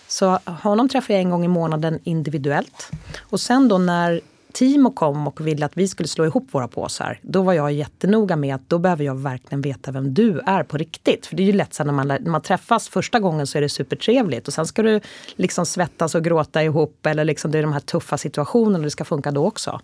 [0.08, 2.92] Så honom träffar jag en gång i månaden individuellt.
[3.20, 4.22] Och sen då när
[4.56, 8.36] Timo kom och ville att vi skulle slå ihop våra påsar, då var jag jättenoga
[8.36, 11.26] med att då behöver jag verkligen veta vem du är på riktigt.
[11.26, 13.62] För det är ju lätt så när man, när man träffas första gången så är
[13.62, 15.02] det supertrevligt och sen ska du
[15.36, 18.90] liksom svettas och gråta ihop eller liksom det är de här tuffa situationerna och det
[18.90, 19.82] ska funka då också.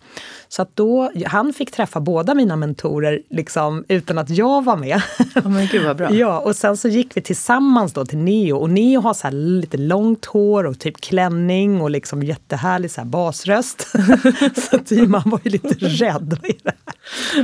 [0.48, 5.02] Så att då, han fick träffa båda mina mentorer liksom utan att jag var med.
[5.36, 6.12] Oh men gud vad bra.
[6.14, 9.78] ja, och sen så gick vi tillsammans då till Neo och Neo har så lite
[9.78, 13.88] långt hår och typ klänning och liksom jättehärlig så basröst.
[14.70, 16.40] Så Timman var ju lite rädd.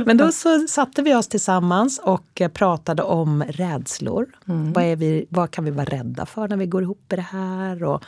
[0.06, 4.26] Men då så satte vi oss tillsammans och pratade om rädslor.
[4.48, 4.72] Mm.
[4.72, 7.22] Vad, är vi, vad kan vi vara rädda för när vi går ihop i det
[7.22, 7.84] här?
[7.84, 8.04] Och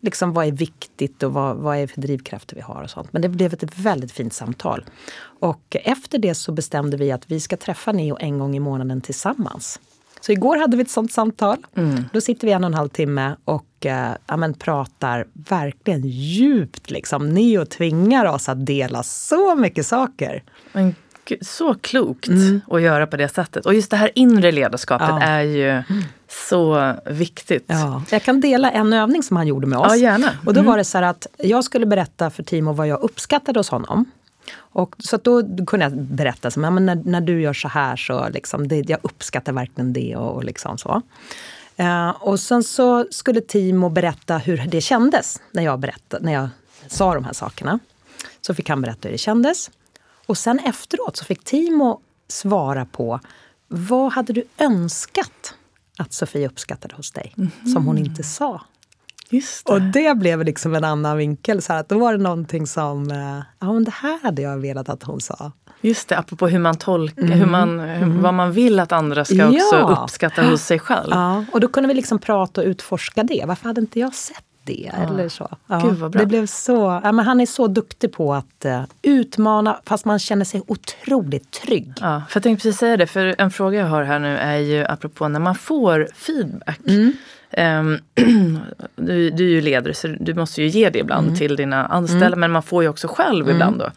[0.00, 3.12] liksom vad är viktigt och vad, vad är för drivkrafter vi har och sånt.
[3.12, 4.84] Men det blev ett väldigt fint samtal.
[5.40, 9.00] Och efter det så bestämde vi att vi ska träffa Neo en gång i månaden
[9.00, 9.80] tillsammans.
[10.20, 11.56] Så igår hade vi ett sånt samtal.
[11.76, 12.04] Mm.
[12.12, 16.90] Då sitter vi en och en halv timme och eh, ja, men, pratar verkligen djupt.
[16.90, 17.34] Liksom.
[17.34, 20.42] Neo tvingar oss att dela så mycket saker.
[20.72, 20.94] Men
[21.40, 22.60] så klokt mm.
[22.70, 23.66] att göra på det sättet.
[23.66, 25.20] Och just det här inre ledarskapet ja.
[25.20, 26.02] är ju mm.
[26.28, 27.64] så viktigt.
[27.66, 28.02] Ja.
[28.10, 29.86] Jag kan dela en övning som han gjorde med oss.
[29.88, 30.30] Ja, gärna.
[30.46, 30.70] Och då mm.
[30.70, 34.04] var det så här att jag skulle berätta för Timo vad jag uppskattade hos honom.
[34.54, 38.28] Och, så då kunde jag berätta, så, men när, när du gör så här så
[38.28, 40.16] liksom, det, jag uppskattar verkligen det.
[40.16, 41.02] och, och liksom så.
[41.76, 46.48] Eh, och sen så skulle Timo berätta hur det kändes när jag, berättade, när jag
[46.88, 47.78] sa de här sakerna.
[48.40, 49.70] Så fick han berätta hur det kändes.
[50.26, 53.20] Och sen efteråt så fick Timo svara på
[53.68, 55.54] vad hade du önskat
[55.98, 57.72] att Sofie uppskattade hos dig, mm -hmm.
[57.72, 58.60] som hon inte sa?
[59.30, 59.72] Just det.
[59.72, 61.62] Och det blev liksom en annan vinkel.
[61.62, 64.88] Så att då var det någonting som, eh, ja men det här hade jag velat
[64.88, 65.52] att hon sa.
[65.80, 67.38] Just det, apropå hur man tolkar, mm.
[67.38, 68.22] hur man, mm.
[68.22, 69.48] vad man vill att andra ska ja.
[69.48, 71.10] också uppskatta hos sig själv.
[71.10, 73.44] Ja, och då kunde vi liksom prata och utforska det.
[73.46, 74.90] Varför hade inte jag sett det?
[74.92, 75.02] Ja.
[75.02, 75.48] Eller så.
[75.82, 76.10] Gud.
[76.12, 80.18] Det blev så, ja, men han är så duktig på att uh, utmana fast man
[80.18, 81.92] känner sig otroligt trygg.
[82.00, 84.58] Ja, för jag tänkte precis säga det, för en fråga jag har här nu är
[84.58, 86.80] ju apropå när man får feedback.
[86.88, 87.12] Mm.
[87.56, 87.98] Um,
[88.96, 91.38] du, du, är ju ledare så du måste ju ge det ibland mm.
[91.38, 92.40] till dina anställda mm.
[92.40, 93.56] men man får ju också själv mm.
[93.56, 93.90] ibland då.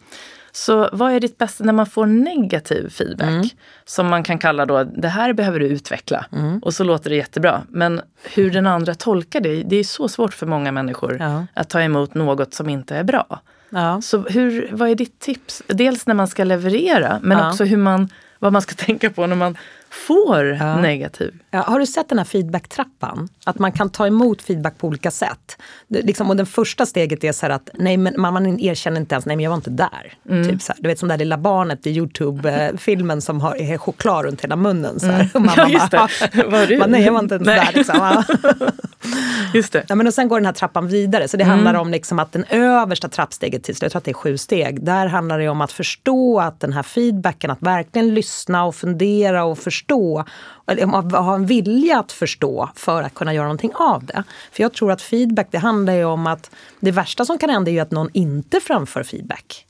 [0.52, 3.28] Så vad är ditt bästa när man får negativ feedback?
[3.28, 3.48] Mm.
[3.84, 6.26] Som man kan kalla då, det här behöver du utveckla.
[6.32, 6.58] Mm.
[6.58, 7.62] Och så låter det jättebra.
[7.68, 8.00] Men
[8.34, 11.46] hur den andra tolkar det, det är så svårt för många människor ja.
[11.54, 13.40] att ta emot något som inte är bra.
[13.70, 14.00] Ja.
[14.00, 15.62] Så hur, vad är ditt tips?
[15.66, 17.50] Dels när man ska leverera men ja.
[17.50, 19.58] också hur man, vad man ska tänka på när man
[19.94, 20.80] får ja.
[20.80, 21.34] negativ.
[21.50, 23.28] Ja, har du sett den här feedback-trappan?
[23.44, 25.56] Att man kan ta emot feedback på olika sätt.
[25.88, 29.26] Det, liksom, och det första steget är så att nej, men man erkänner inte ens,
[29.26, 30.14] nej men jag var inte där.
[30.28, 30.48] Mm.
[30.48, 30.82] Typ så här.
[30.82, 34.56] Du vet som det där lilla barnet i Youtube-filmen som har är choklad runt hela
[34.56, 35.00] munnen.
[35.00, 35.30] Så här.
[35.34, 35.50] Mm.
[35.56, 35.98] ja, just det.
[36.46, 36.86] Var du?
[36.86, 37.70] nej, jag var inte ens där.
[37.74, 38.22] Liksom.
[39.54, 39.84] just det.
[39.88, 41.28] Ja, men och sen går den här trappan vidare.
[41.28, 41.54] Så det mm.
[41.54, 44.84] handlar om liksom att den översta trappsteget till jag tror att det är sju steg.
[44.84, 49.44] Där handlar det om att förstå att den här feedbacken, att verkligen lyssna och fundera
[49.44, 50.24] och förstå.
[50.66, 50.86] Eller
[51.18, 54.22] ha en vilja att förstå för att kunna göra någonting av det.
[54.52, 57.70] För jag tror att feedback, det handlar ju om att det värsta som kan hända
[57.70, 59.66] är ju att någon inte framför feedback.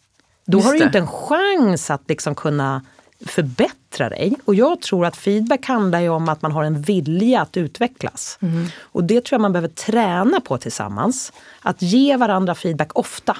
[0.46, 2.82] Då Just har du ju inte en chans att liksom kunna
[3.26, 4.36] förbättra dig.
[4.44, 8.38] Och jag tror att feedback handlar ju om att man har en vilja att utvecklas.
[8.42, 8.66] Mm.
[8.80, 11.32] Och det tror jag man behöver träna på tillsammans.
[11.60, 13.36] Att ge varandra feedback ofta.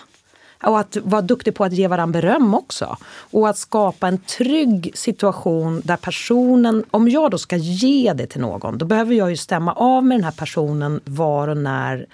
[0.63, 2.97] Och att vara duktig på att ge varandra beröm också.
[3.15, 8.41] Och att skapa en trygg situation där personen, om jag då ska ge det till
[8.41, 12.07] någon, då behöver jag ju stämma av med den här personen var och när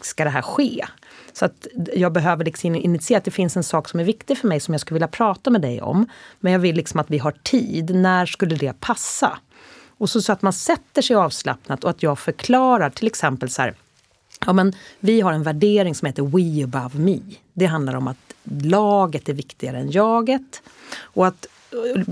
[0.00, 0.84] ska det här ske.
[1.34, 4.48] Så att jag behöver liksom initiera att det finns en sak som är viktig för
[4.48, 6.06] mig som jag skulle vilja prata med dig om.
[6.40, 7.94] Men jag vill liksom att vi har tid.
[7.94, 9.38] När skulle det passa?
[9.98, 13.62] Och så, så att man sätter sig avslappnat och att jag förklarar till exempel så
[13.62, 13.74] här.
[14.46, 17.18] Ja, men vi har en värdering som heter We above me.
[17.52, 20.62] Det handlar om att laget är viktigare än jaget.
[20.98, 21.46] Och att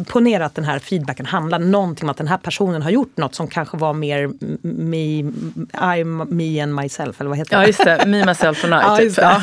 [0.07, 3.35] ponera att den här feedbacken handlar någonting om att den här personen har gjort något
[3.35, 4.31] som kanske var mer
[4.67, 5.19] me,
[5.99, 7.63] I, me and myself, eller vad heter det?
[7.63, 8.77] Ja just det, me, myself and I.
[8.83, 9.17] ja, typ.
[9.17, 9.43] ja.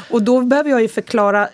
[0.10, 1.48] och då behöver jag ju förklara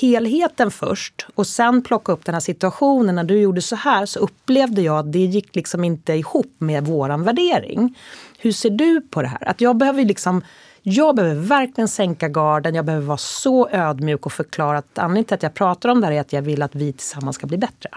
[0.00, 3.14] helheten först och sen plocka upp den här situationen.
[3.14, 6.84] När du gjorde så här så upplevde jag att det gick liksom inte ihop med
[6.84, 7.98] våran värdering.
[8.38, 9.48] Hur ser du på det här?
[9.48, 10.42] Att jag behöver liksom
[10.86, 15.34] jag behöver verkligen sänka garden, jag behöver vara så ödmjuk och förklara att anledningen till
[15.34, 17.58] att jag pratar om det här är att jag vill att vi tillsammans ska bli
[17.58, 17.90] bättre.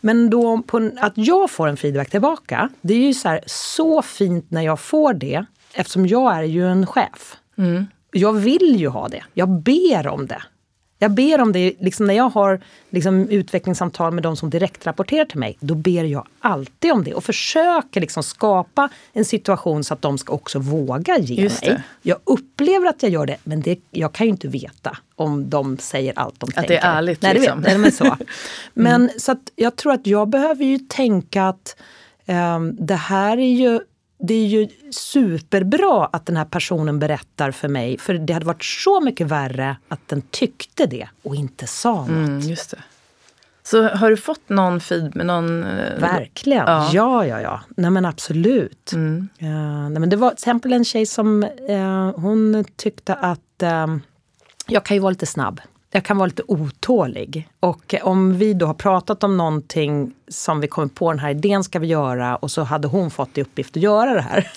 [0.00, 4.02] Men då på, att jag får en feedback tillbaka, det är ju så, här, så
[4.02, 7.36] fint när jag får det eftersom jag är ju en chef.
[7.58, 7.86] Mm.
[8.10, 9.24] Jag vill ju ha det.
[9.34, 10.42] Jag ber om det.
[11.04, 15.24] Jag ber om det, liksom när jag har liksom utvecklingssamtal med de som direkt rapporterar
[15.24, 19.94] till mig, då ber jag alltid om det och försöker liksom skapa en situation så
[19.94, 21.70] att de ska också våga ge Just mig.
[21.70, 21.82] Det.
[22.02, 25.78] Jag upplever att jag gör det, men det, jag kan ju inte veta om de
[25.78, 26.74] säger allt de att tänker.
[26.74, 27.60] Att det är ärligt Nej, liksom.
[27.60, 28.16] Vet, men så.
[28.74, 29.10] Men mm.
[29.18, 31.76] så att jag tror att jag behöver ju tänka att
[32.26, 33.80] um, det här är ju
[34.26, 37.98] det är ju superbra att den här personen berättar för mig.
[37.98, 42.08] För det hade varit så mycket värre att den tyckte det och inte sa något.
[42.08, 42.82] Mm, just det.
[43.62, 45.64] Så har du fått någon feed med någon?
[45.64, 47.40] Eh, Verkligen, ja, ja, ja.
[47.40, 47.60] ja.
[47.76, 48.92] Nej men absolut.
[48.92, 49.28] Mm.
[49.42, 53.96] Uh, nej, men det var till exempel en tjej som uh, hon tyckte att uh,
[54.66, 55.60] jag kan ju vara lite snabb
[55.94, 57.48] jag kan vara lite otålig.
[57.60, 61.64] Och om vi då har pratat om någonting som vi kommer på, den här idén
[61.64, 64.50] ska vi göra och så hade hon fått i uppgift att göra det här.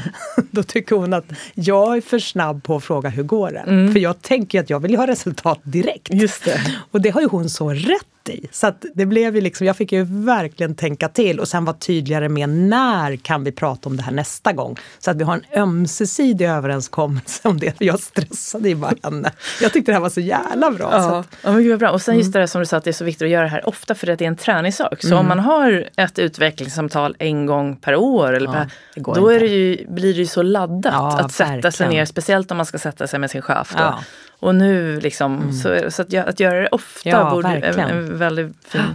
[0.50, 3.58] då tycker hon att jag är för snabb på att fråga hur går det?
[3.58, 3.92] Mm.
[3.92, 6.14] För jag tänker att jag vill ha resultat direkt.
[6.14, 6.60] Just det.
[6.90, 8.48] Och det har ju hon så rätt i.
[8.52, 12.28] Så det blev ju liksom, jag fick ju verkligen tänka till och sen vara tydligare
[12.28, 14.76] med när kan vi prata om det här nästa gång.
[14.98, 17.78] Så att vi har en ömsesidig överenskommelse om det.
[17.78, 19.32] För jag stressade ju bara henne.
[19.60, 20.88] Jag tyckte det här var så jävla bra.
[20.92, 21.90] Ja, att, ja men gud vad bra.
[21.90, 22.32] Och sen just mm.
[22.32, 23.94] det där som du sa att det är så viktigt att göra det här ofta
[23.94, 25.02] för att det är en träningssak.
[25.02, 25.20] Så mm.
[25.20, 29.46] om man har ett utvecklingssamtal en gång per år eller ja, per, då är det
[29.46, 31.72] ju, blir det ju så laddat ja, att sätta verkligen.
[31.72, 32.04] sig ner.
[32.04, 33.74] Speciellt om man ska sätta sig med sin chef.
[33.78, 33.94] Då.
[34.40, 35.52] Och nu liksom, mm.
[35.52, 38.94] så, så att, att, göra det ofta ja, borde en väldigt fin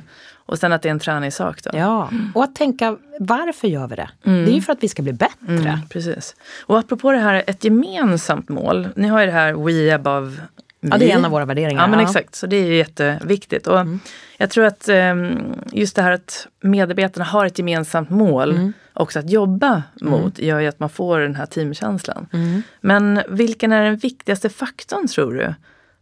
[0.49, 1.63] och sen att det är en träningssak.
[1.63, 1.69] Då.
[1.73, 4.09] Ja, och att tänka varför gör vi det?
[4.23, 4.45] Mm.
[4.45, 5.47] Det är ju för att vi ska bli bättre.
[5.47, 6.35] Mm, precis.
[6.65, 8.87] Och apropå det här, ett gemensamt mål.
[8.95, 10.37] Ni har ju det här We above
[10.81, 11.81] Ja, det är en av våra värderingar.
[11.81, 12.35] Ja, men exakt.
[12.35, 13.67] Så det är jätteviktigt.
[13.67, 13.99] Och mm.
[14.37, 18.73] Jag tror att ehm, just det här att medarbetarna har ett gemensamt mål mm.
[18.93, 20.49] också att jobba mot mm.
[20.49, 22.27] gör ju att man får den här teamkänslan.
[22.33, 22.61] Mm.
[22.81, 25.53] Men vilken är den viktigaste faktorn tror du?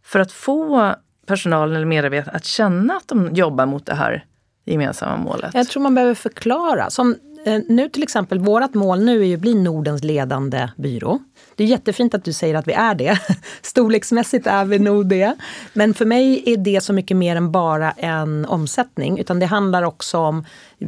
[0.04, 0.94] För att få
[1.26, 4.24] personalen eller medarbetarna att känna att de jobbar mot det här
[4.64, 5.54] gemensamma målet?
[5.54, 6.90] Jag tror man behöver förklara.
[6.90, 11.18] Som Eh, nu till exempel, vårt mål nu är ju att bli Nordens ledande byrå.
[11.56, 13.18] Det är jättefint att du säger att vi är det.
[13.62, 15.36] Storleksmässigt är vi nog det.
[15.72, 19.18] Men för mig är det så mycket mer än bara en omsättning.
[19.18, 20.44] Utan det handlar också om,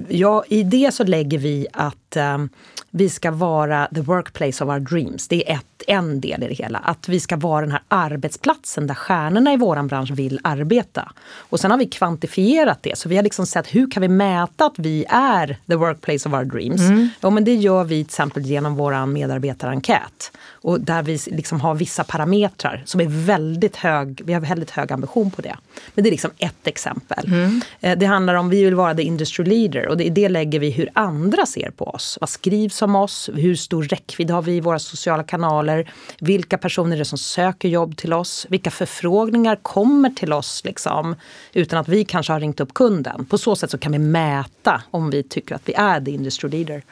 [0.08, 2.48] ja, i det så lägger vi att um,
[2.90, 5.28] vi ska vara the workplace of our dreams.
[5.28, 6.78] Det är ett, en del i det hela.
[6.78, 11.12] Att vi ska vara den här arbetsplatsen där stjärnorna i våran bransch vill arbeta.
[11.36, 12.98] Och sen har vi kvantifierat det.
[12.98, 16.34] Så vi har liksom sett hur kan vi mäta att vi är the workplace of
[16.34, 16.80] our dreams?
[16.80, 17.08] Mm.
[17.20, 20.32] Ja, men det gör vi till exempel genom vår medarbetarenkät.
[20.62, 24.92] Och där vi liksom har vissa parametrar som är väldigt hög, vi har väldigt hög
[24.92, 25.56] ambition på det.
[25.94, 27.26] Men det är liksom ett exempel.
[27.26, 27.60] Mm.
[27.80, 30.70] Eh, det handlar om, vi vill vara the industry leader och i det lägger vi
[30.70, 32.18] hur andra ser på oss.
[32.20, 33.30] Vad skrivs om oss?
[33.34, 35.92] Hur stor räckvidd har vi i våra sociala kanaler?
[36.18, 38.46] Vilka personer är det som söker jobb till oss?
[38.50, 41.16] Vilka förfrågningar kommer till oss liksom,
[41.52, 43.24] utan att vi kanske har ringt upp kunden?
[43.24, 46.50] På så sätt så kan vi mäta om vi tycker att vi är the industry
[46.50, 46.82] leader.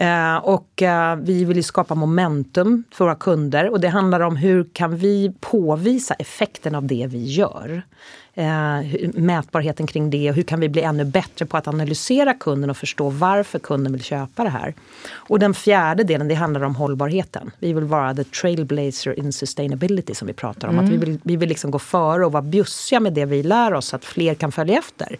[0.00, 4.66] Eh, och eh, vi vill skapa momentum för våra kunder och det handlar om hur
[4.72, 7.82] kan vi påvisa effekten av det vi gör.
[8.34, 12.70] Eh, mätbarheten kring det och hur kan vi bli ännu bättre på att analysera kunden
[12.70, 14.74] och förstå varför kunden vill köpa det här.
[15.12, 17.50] Och den fjärde delen det handlar om hållbarheten.
[17.58, 20.74] Vi vill vara the trailblazer in sustainability som vi pratar om.
[20.74, 20.84] Mm.
[20.84, 23.74] Att vi vill, vi vill liksom gå före och vara bjussiga med det vi lär
[23.74, 25.16] oss så att fler kan följa efter.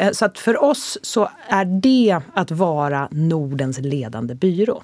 [0.00, 4.82] Eh, så att för oss så är det att vara Nordens ledande byrå.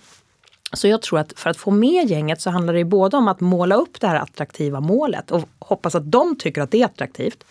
[0.72, 3.40] Så jag tror att för att få med gänget så handlar det både om att
[3.40, 7.44] måla upp det här attraktiva målet och hoppas att de tycker att det är attraktivt.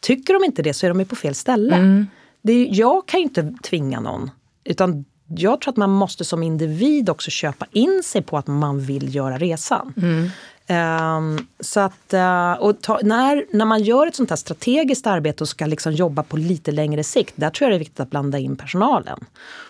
[0.00, 1.76] Tycker de inte det så är de på fel ställe.
[1.76, 2.06] Mm.
[2.42, 4.30] Det jag kan ju inte tvinga någon.
[4.64, 8.80] Utan jag tror att man måste som individ också köpa in sig på att man
[8.80, 9.94] vill göra resan.
[9.96, 10.30] Mm.
[10.68, 15.44] Um, så att, uh, och ta, när, när man gör ett sånt här strategiskt arbete
[15.44, 18.10] och ska liksom jobba på lite längre sikt, där tror jag det är viktigt att
[18.10, 19.24] blanda in personalen.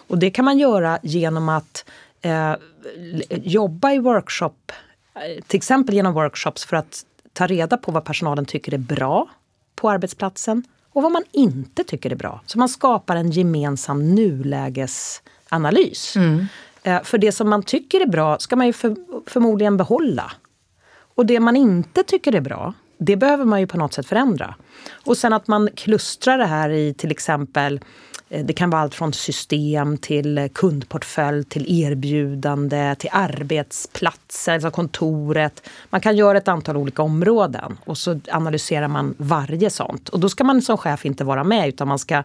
[0.08, 1.84] Och det kan man göra genom att
[2.26, 2.54] uh,
[3.30, 8.44] jobba i workshop, uh, till exempel genom workshops för att ta reda på vad personalen
[8.44, 9.28] tycker är bra
[9.74, 12.40] på arbetsplatsen och vad man inte tycker är bra.
[12.46, 16.16] Så man skapar en gemensam nulägesanalys.
[16.16, 16.46] Mm.
[17.04, 20.32] För det som man tycker är bra ska man ju för, förmodligen behålla.
[21.14, 24.54] Och det man inte tycker är bra, det behöver man ju på något sätt förändra.
[25.04, 27.80] Och sen att man klustrar det här i till exempel
[28.28, 35.68] eh, det kan vara allt från system till kundportfölj, till erbjudande, till arbetsplatser, alltså kontoret.
[35.90, 40.08] Man kan göra ett antal olika områden och så analyserar man varje sånt.
[40.08, 42.22] Och då ska man som chef inte vara med utan man ska eh,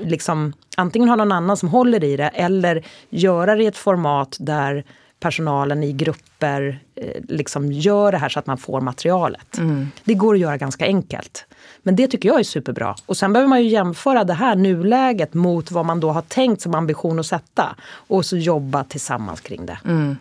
[0.00, 4.36] liksom antingen ha någon annan som håller i det eller göra det i ett format
[4.40, 4.84] där
[5.24, 9.58] personalen i grupper eh, liksom gör det här så att man får materialet.
[9.58, 9.88] Mm.
[10.04, 11.46] Det går att göra ganska enkelt.
[11.82, 12.94] Men det tycker jag är superbra.
[13.06, 16.62] Och sen behöver man ju jämföra det här nuläget mot vad man då har tänkt
[16.62, 17.76] som ambition att sätta.
[17.86, 19.78] Och så jobba tillsammans kring det.
[19.84, 20.16] Mm.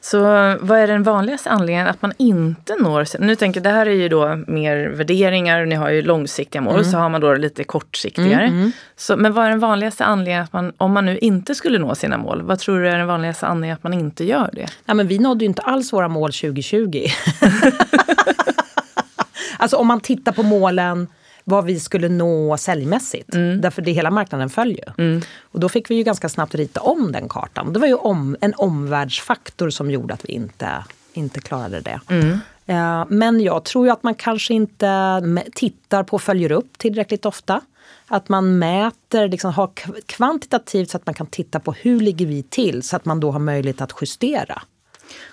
[0.00, 0.20] Så
[0.60, 3.20] vad är den vanligaste anledningen att man inte når...
[3.20, 6.84] Nu tänker det här är ju då mer värderingar, ni har ju långsiktiga mål, mm.
[6.84, 8.44] så har man då lite kortsiktigare.
[8.44, 8.72] Mm, mm.
[8.96, 11.94] Så, men vad är den vanligaste anledningen att man, om man nu inte skulle nå
[11.94, 14.66] sina mål, vad tror du är den vanligaste anledningen att man inte gör det?
[14.84, 17.06] Ja, men vi nådde ju inte alls våra mål 2020.
[19.58, 21.08] alltså om man tittar på målen
[21.48, 23.34] vad vi skulle nå säljmässigt.
[23.34, 23.60] Mm.
[23.60, 24.94] Därför det hela marknaden följer.
[24.98, 25.22] Mm.
[25.42, 27.72] Och då fick vi ju ganska snabbt rita om den kartan.
[27.72, 32.00] Det var ju om, en omvärldsfaktor som gjorde att vi inte, inte klarade det.
[32.08, 32.38] Mm.
[32.68, 35.22] Uh, men jag tror ju att man kanske inte
[35.54, 37.60] tittar på och följer upp tillräckligt ofta.
[38.06, 39.70] Att man mäter, liksom har
[40.06, 43.30] kvantitativt så att man kan titta på hur ligger vi till så att man då
[43.30, 44.62] har möjlighet att justera.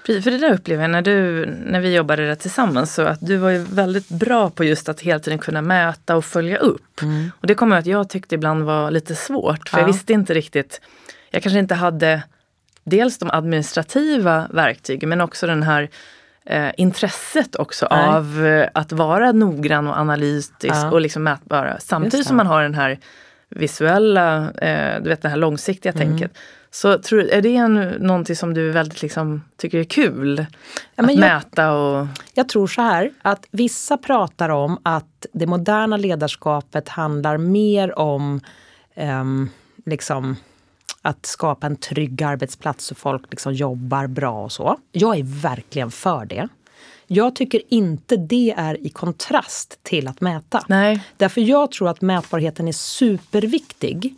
[0.06, 3.20] Precis, för det där upplever jag när, du, när vi jobbade där tillsammans, så att
[3.22, 7.02] du var ju väldigt bra på just att hela tiden kunna mäta och följa upp.
[7.02, 7.32] Mm.
[7.40, 9.82] Och det kommer att jag tyckte ibland var lite svårt, för ja.
[9.82, 10.82] jag visste inte riktigt,
[11.32, 12.24] jag kanske inte hade
[12.84, 15.90] dels de administrativa verktygen men också den här
[16.46, 18.08] eh, intresset också Nej.
[18.08, 20.92] av eh, att vara noggrann och analytisk ja.
[20.92, 21.80] och liksom mätbara.
[21.80, 23.00] Samtidigt som man har den här
[23.50, 26.08] visuella, eh, du vet det här långsiktiga mm.
[26.08, 26.38] tänket.
[26.74, 30.46] Så tror, är det en, någonting som du väldigt liksom, tycker är kul?
[30.96, 32.08] Ja, att jag, mäta och...
[32.34, 38.42] Jag tror så här att vissa pratar om att det moderna ledarskapet handlar mer om
[38.96, 39.50] um,
[39.86, 40.36] liksom,
[41.02, 44.78] att skapa en trygg arbetsplats så folk liksom jobbar bra och så.
[44.92, 46.48] Jag är verkligen för det.
[47.08, 50.64] Jag tycker inte det är i kontrast till att mäta.
[50.68, 51.04] Nej.
[51.18, 54.16] Därför jag tror att mätbarheten är superviktig.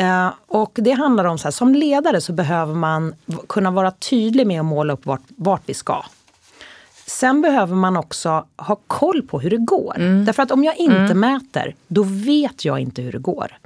[0.00, 3.14] Eh, och det handlar om så här, som ledare så behöver man
[3.48, 6.04] kunna vara tydlig med att måla upp vart, vart vi ska.
[7.06, 9.96] Sen behöver man också ha koll på hur det går.
[9.96, 10.24] Mm.
[10.24, 11.20] Därför att om jag inte mm.
[11.20, 13.58] mäter, då vet jag inte hur det går.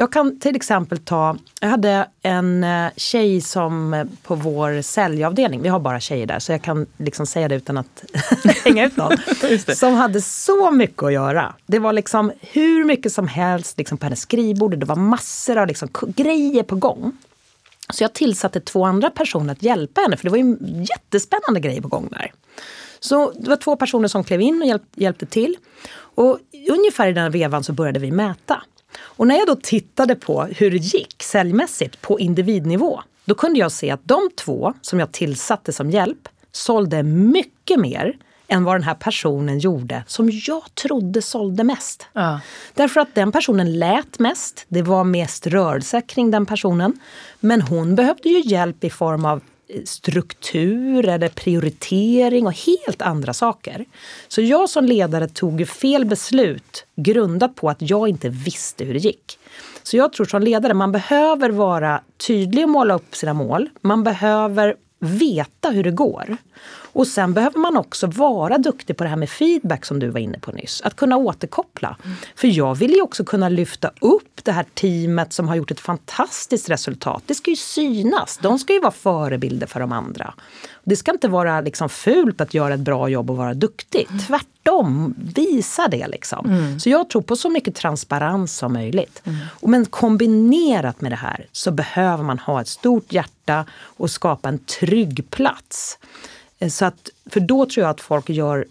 [0.00, 5.62] Jag kan till exempel ta, jag hade en eh, tjej som eh, på vår säljavdelning,
[5.62, 8.04] vi har bara tjejer där så jag kan liksom säga det utan att
[8.64, 9.16] hänga ut någon.
[9.76, 11.54] som hade så mycket att göra.
[11.66, 14.78] Det var liksom hur mycket som helst liksom på hennes skrivbord.
[14.78, 17.12] Det var massor av liksom grejer på gång.
[17.92, 20.56] Så jag tillsatte två andra personer att hjälpa henne för det var ju
[20.90, 22.32] jättespännande grejer på gång där.
[23.00, 25.56] Så det var två personer som klev in och hjälp, hjälpte till.
[25.94, 26.38] Och
[26.70, 28.62] ungefär i den vevan så började vi mäta.
[28.98, 33.72] Och när jag då tittade på hur det gick säljmässigt på individnivå, då kunde jag
[33.72, 38.16] se att de två som jag tillsatte som hjälp, sålde mycket mer
[38.48, 42.06] än vad den här personen gjorde som jag trodde sålde mest.
[42.12, 42.40] Ja.
[42.74, 47.00] Därför att den personen lät mest, det var mest rörelse kring den personen.
[47.40, 49.40] Men hon behövde ju hjälp i form av
[49.84, 53.84] struktur eller prioritering och helt andra saker.
[54.28, 59.00] Så jag som ledare tog fel beslut grundat på att jag inte visste hur det
[59.00, 59.38] gick.
[59.82, 63.68] Så jag tror som ledare, man behöver vara tydlig och måla upp sina mål.
[63.80, 66.36] Man behöver veta hur det går.
[66.92, 70.20] Och sen behöver man också vara duktig på det här med feedback som du var
[70.20, 70.82] inne på nyss.
[70.84, 71.96] Att kunna återkoppla.
[72.04, 72.16] Mm.
[72.36, 75.80] För jag vill ju också kunna lyfta upp det här teamet som har gjort ett
[75.80, 77.22] fantastiskt resultat.
[77.26, 78.38] Det ska ju synas.
[78.42, 80.34] De ska ju vara förebilder för de andra.
[80.84, 84.06] Det ska inte vara liksom fult att göra ett bra jobb och vara duktig.
[84.10, 84.20] Mm.
[84.20, 86.46] Tvärtom, visa det liksom.
[86.46, 86.80] Mm.
[86.80, 89.22] Så jag tror på så mycket transparens som möjligt.
[89.24, 89.38] Mm.
[89.62, 94.58] Men kombinerat med det här så behöver man ha ett stort hjärta och skapa en
[94.58, 95.98] trygg plats.
[96.60, 98.66] Eh, så att, för då tror jag att folk gör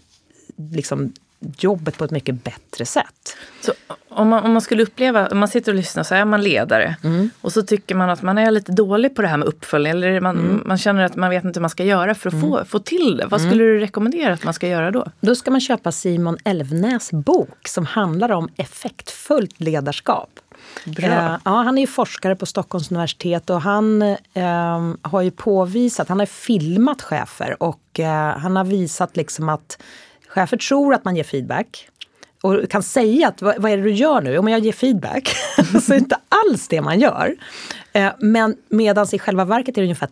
[0.71, 1.13] liksom
[1.57, 3.37] jobbet på ett mycket bättre sätt.
[3.61, 3.73] Så
[4.09, 6.95] om man, om man skulle uppleva, om man sitter och lyssnar så är man ledare
[7.03, 7.29] mm.
[7.41, 10.21] och så tycker man att man är lite dålig på det här med uppföljning eller
[10.21, 10.63] man, mm.
[10.65, 12.49] man känner att man vet inte hur man ska göra för att mm.
[12.49, 13.25] få, få till det.
[13.25, 13.73] Vad skulle mm.
[13.73, 15.05] du rekommendera att man ska göra då?
[15.19, 20.29] Då ska man köpa Simon Elvnäs bok som handlar om effektfullt ledarskap.
[20.85, 21.05] Bra.
[21.05, 24.01] Eh, ja, han är ju forskare på Stockholms universitet och han
[24.33, 29.77] eh, har ju påvisat, han har filmat chefer och eh, han har visat liksom att
[30.29, 31.89] chefer tror att man ger feedback
[32.41, 34.37] och kan säga att vad, vad är det du gör nu?
[34.37, 35.29] Om jag ger feedback.
[35.55, 37.35] så är det inte alls det man gör.
[37.93, 40.09] Eh, men medan i själva verket är det ungefär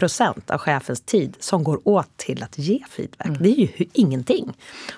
[0.00, 3.26] 3% av chefens tid som går åt till att ge feedback.
[3.26, 3.42] Mm.
[3.42, 4.52] Det är ju ingenting.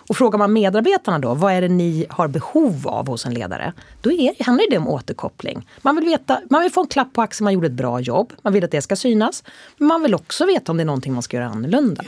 [0.08, 3.72] Och frågar man medarbetarna då, vad är det ni har behov av hos en ledare?
[4.00, 5.68] Då är, handlar det om återkoppling.
[5.82, 8.32] Man vill, veta, man vill få en klapp på axeln, man gjorde ett bra jobb.
[8.42, 9.44] Man vill att det ska synas.
[9.78, 12.02] Men man vill också veta om det är någonting man ska göra annorlunda.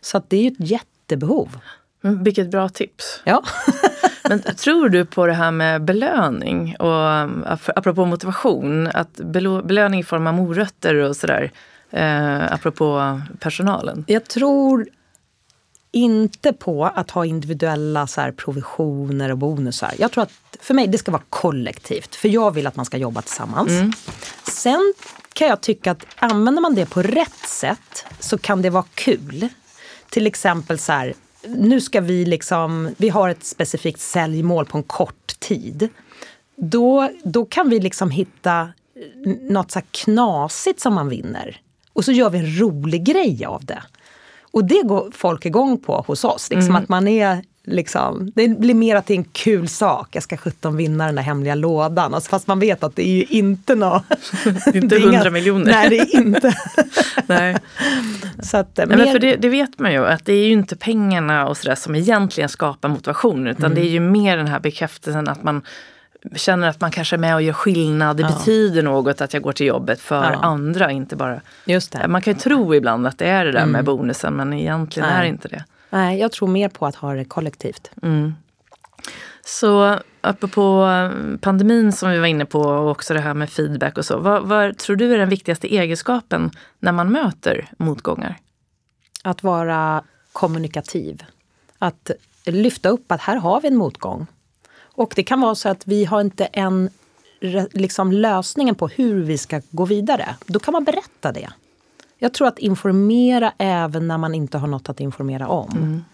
[0.00, 0.58] Så det är ju ett
[1.04, 1.58] jättebehov.
[2.04, 3.20] Mm, vilket bra tips.
[3.24, 3.42] Ja.
[4.28, 7.28] Men tror du på det här med belöning och
[7.76, 9.14] apropå motivation, att
[9.64, 11.50] belöning i form av morötter och sådär,
[11.90, 14.04] eh, apropå personalen?
[14.06, 14.86] Jag tror
[15.92, 19.94] inte på att ha individuella så här, provisioner och bonusar.
[19.98, 22.96] Jag tror att för mig det ska vara kollektivt, för jag vill att man ska
[22.96, 23.70] jobba tillsammans.
[23.70, 23.92] Mm.
[24.42, 24.94] Sen
[25.32, 29.48] kan jag tycka att använder man det på rätt sätt så kan det vara kul.
[30.14, 31.14] Till exempel så här,
[31.46, 35.88] nu ska vi liksom, vi har ett specifikt säljmål på en kort tid.
[36.56, 38.68] Då, då kan vi liksom hitta
[39.50, 41.60] något så knasigt som man vinner.
[41.92, 43.82] Och så gör vi en rolig grej av det.
[44.42, 46.50] Och det går folk igång på hos oss.
[46.50, 46.82] Liksom mm.
[46.82, 50.08] att man är Liksom, det blir mer att det är en kul sak.
[50.12, 52.14] Jag ska 17 vinna den där hemliga lådan.
[52.14, 54.02] Alltså, fast man vet att det är ju inte något...
[54.74, 55.72] inte hundra miljoner.
[55.72, 56.54] Nej, det är inte.
[57.26, 57.56] nej.
[58.42, 59.12] Så att, nej, mer...
[59.12, 61.94] för det, det, vet man ju att det är ju inte pengarna och sådär som
[61.94, 63.46] egentligen skapar motivation.
[63.46, 63.74] Utan mm.
[63.74, 65.62] det är ju mer den här bekräftelsen att man
[66.36, 68.16] känner att man kanske är med och gör skillnad.
[68.16, 68.28] Det ja.
[68.28, 70.38] betyder något att jag går till jobbet för ja.
[70.42, 71.40] andra, inte bara...
[71.64, 72.08] Just det.
[72.08, 73.72] Man kan ju tro ibland att det är det där mm.
[73.72, 75.18] med bonusen men egentligen Nej.
[75.18, 75.64] är det inte det.
[75.94, 77.90] Nej, jag tror mer på att ha det kollektivt.
[78.02, 78.34] Mm.
[79.44, 83.98] Så apropå eh, pandemin som vi var inne på och också det här med feedback
[83.98, 84.18] och så.
[84.18, 88.36] Vad, vad tror du är den viktigaste egenskapen när man möter motgångar?
[89.22, 91.24] Att vara kommunikativ.
[91.78, 92.10] Att
[92.46, 94.26] lyfta upp att här har vi en motgång.
[94.76, 96.90] Och det kan vara så att vi har inte en
[97.72, 100.36] liksom, lösningen på hur vi ska gå vidare.
[100.46, 101.50] Då kan man berätta det.
[102.24, 105.70] Jag tror att informera även när man inte har något att informera om.
[105.76, 106.04] Mm.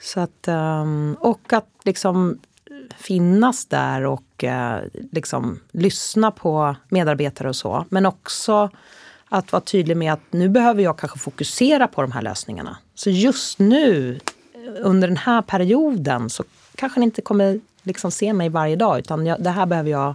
[0.00, 2.38] Så att, um, och att liksom
[2.96, 4.76] finnas där och uh,
[5.12, 7.84] liksom lyssna på medarbetare och så.
[7.88, 8.70] Men också
[9.28, 12.76] att vara tydlig med att nu behöver jag kanske fokusera på de här lösningarna.
[12.94, 14.20] Så just nu,
[14.80, 16.44] under den här perioden, så
[16.74, 18.98] kanske ni inte kommer liksom se mig varje dag.
[18.98, 20.14] Utan jag, det här behöver jag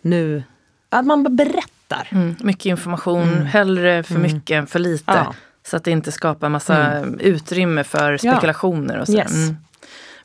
[0.00, 0.42] nu...
[0.88, 2.08] Att man berättar berättar.
[2.12, 3.46] Mm, mycket information, mm.
[3.46, 4.34] hellre för mm.
[4.34, 5.12] mycket än för lite.
[5.12, 5.34] Ja.
[5.66, 7.20] Så att det inte skapar massa mm.
[7.20, 9.00] utrymme för spekulationer ja.
[9.00, 9.12] och så.
[9.12, 9.34] Yes.
[9.34, 9.56] Mm.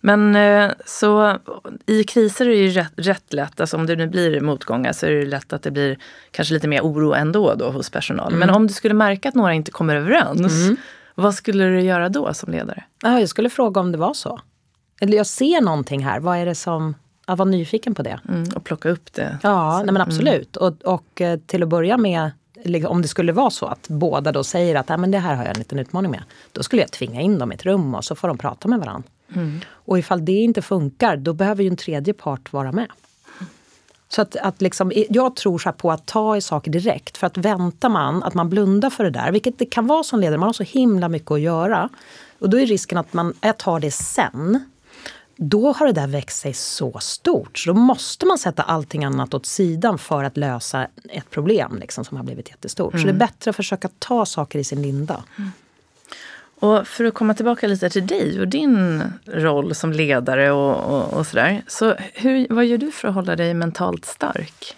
[0.05, 1.37] Men eh, så
[1.85, 5.05] i kriser är det ju rätt, rätt lätt, alltså om det nu blir motgångar så
[5.05, 5.97] är det lätt att det blir
[6.31, 8.35] kanske lite mer oro ändå då hos personal.
[8.35, 10.77] Men om du skulle märka att några inte kommer överens,
[11.15, 12.83] vad skulle du göra då som ledare?
[13.01, 14.39] Ja, jag skulle fråga om det var så.
[15.01, 16.95] Eller jag ser någonting här, vad är det som
[17.25, 18.19] att vara nyfiken på det.
[18.29, 19.37] Mm, och plocka upp det.
[19.43, 20.57] Ja, nej men absolut.
[20.57, 20.67] Mm.
[20.67, 22.31] Och, och eh, till att börja med,
[22.63, 25.43] liksom, om det skulle vara så att båda då säger att men det här har
[25.43, 26.23] jag en liten utmaning med.
[26.51, 28.79] Då skulle jag tvinga in dem i ett rum och så får de prata med
[28.79, 29.09] varandra.
[29.35, 29.59] Mm.
[29.69, 32.87] Och ifall det inte funkar, då behöver ju en tredje part vara med.
[34.09, 37.17] Så att, att liksom, jag tror så på att ta i saker direkt.
[37.17, 40.19] För att väntar man, att man blundar för det där, vilket det kan vara som
[40.19, 41.89] ledare, man har så himla mycket att göra.
[42.39, 44.72] Och då är risken att man, jag tar det sen.
[45.35, 47.57] Då har det där växt sig så stort.
[47.57, 52.05] Så då måste man sätta allting annat åt sidan för att lösa ett problem liksom,
[52.05, 52.93] som har blivit jättestort.
[52.93, 53.01] Mm.
[53.01, 53.27] Så det är mm.
[53.27, 55.23] bättre att försöka ta saker i sin linda.
[55.37, 55.51] Mm.
[56.59, 61.13] Och för att komma tillbaka lite till dig och din roll som ledare och, och,
[61.13, 61.63] och sådär.
[61.67, 64.75] Så hur, vad gör du för att hålla dig mentalt stark?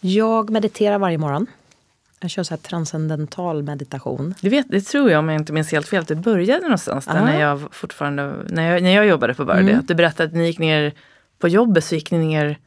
[0.00, 1.46] Jag mediterar varje morgon.
[2.20, 4.34] Jag kör så här transcendental meditation.
[4.40, 7.06] Du vet, det tror jag, om jag inte minns helt fel, att du började någonstans
[7.06, 9.60] där när jag fortfarande, när jag, när jag jobbade på Verdi.
[9.60, 9.78] Mm.
[9.78, 10.92] Att du berättade att ni gick ner
[11.38, 12.58] på jobbet, så gick ni ner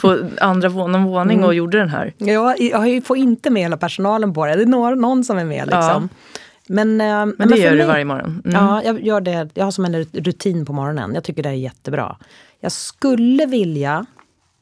[0.00, 1.46] på andra någon våning mm.
[1.46, 2.14] och gjorde den här.
[2.18, 4.56] Ja, jag får inte med hela personalen på det.
[4.56, 5.66] Det är någon, någon som är med.
[5.66, 6.08] Liksom.
[6.12, 6.26] Ja.
[6.66, 8.42] Men, eh, men det men gör mig, du varje morgon?
[8.44, 8.64] Mm.
[8.64, 9.48] Ja, jag gör det.
[9.54, 11.14] Jag har som en rutin på morgonen.
[11.14, 12.16] Jag tycker det är jättebra.
[12.60, 14.06] Jag skulle vilja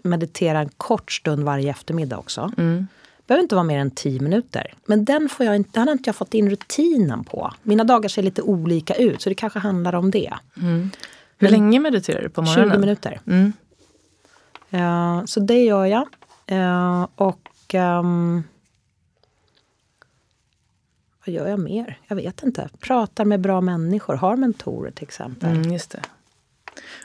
[0.03, 2.53] meditera en kort stund varje eftermiddag också.
[2.59, 2.87] Mm.
[3.29, 4.75] Behöver inte vara mer än 10 minuter.
[4.87, 7.53] Men den, får jag inte, den har inte jag fått in rutinen på.
[7.63, 10.35] Mina dagar ser lite olika ut, så det kanske handlar om det.
[10.61, 10.91] Mm.
[11.39, 12.71] Hur länge mediterar du på morgonen?
[12.71, 13.21] 20 minuter.
[13.27, 13.53] Mm.
[14.75, 16.09] Uh, så det gör jag.
[16.53, 17.75] Uh, och...
[17.75, 18.45] Um,
[21.27, 21.99] vad gör jag mer?
[22.07, 22.69] Jag vet inte.
[22.81, 25.57] Pratar med bra människor, har mentorer till exempel.
[25.57, 26.01] Mm, just det.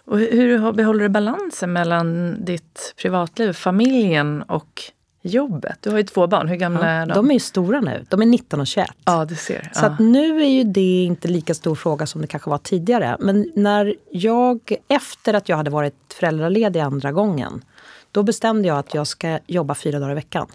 [0.06, 4.82] Och hur behåller du balansen mellan ditt privatliv, familjen och
[5.24, 5.78] jobbet?
[5.82, 7.14] Du har ju två barn, hur gamla ja, är de?
[7.14, 8.90] De är ju stora nu, de är 19 och 21.
[9.06, 9.72] Ja, du ser.
[9.74, 13.18] Så att nu är ju det inte lika stor fråga som det kanske var tidigare.
[13.20, 17.64] Men när jag, efter att jag hade varit föräldraledig andra gången,
[18.12, 20.48] då bestämde jag att jag ska jobba fyra dagar i veckan.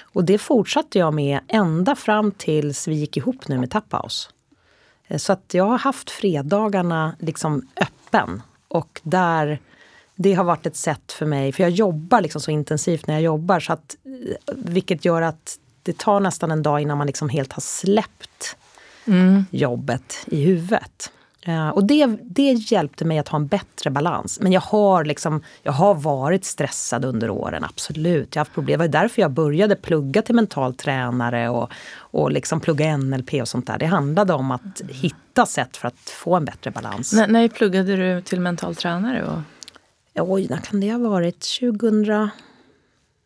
[0.00, 4.30] Och det fortsatte jag med ända fram tills vi gick ihop nu med Tappaus.
[5.08, 8.42] Eh, så att jag har haft fredagarna liksom öppen.
[8.68, 9.60] Och där,
[10.20, 13.22] det har varit ett sätt för mig, för jag jobbar liksom så intensivt när jag
[13.22, 13.60] jobbar.
[13.60, 17.52] Så att, eh, vilket gör att det tar nästan en dag innan man liksom helt
[17.52, 18.56] har släppt
[19.06, 19.44] mm.
[19.50, 21.12] jobbet i huvudet.
[21.48, 24.40] Uh, och det, det hjälpte mig att ha en bättre balans.
[24.40, 28.34] Men jag har, liksom, jag har varit stressad under åren, absolut.
[28.34, 28.78] Jag har haft problem.
[28.78, 33.48] Det var därför jag började plugga till mental tränare och, och liksom plugga NLP och
[33.48, 33.78] sånt där.
[33.78, 37.12] Det handlade om att hitta sätt för att få en bättre balans.
[37.12, 39.24] N när pluggade du till mental tränare?
[39.24, 39.38] Och...
[40.20, 41.58] Oj, när kan det ha varit?
[41.60, 42.28] 2000...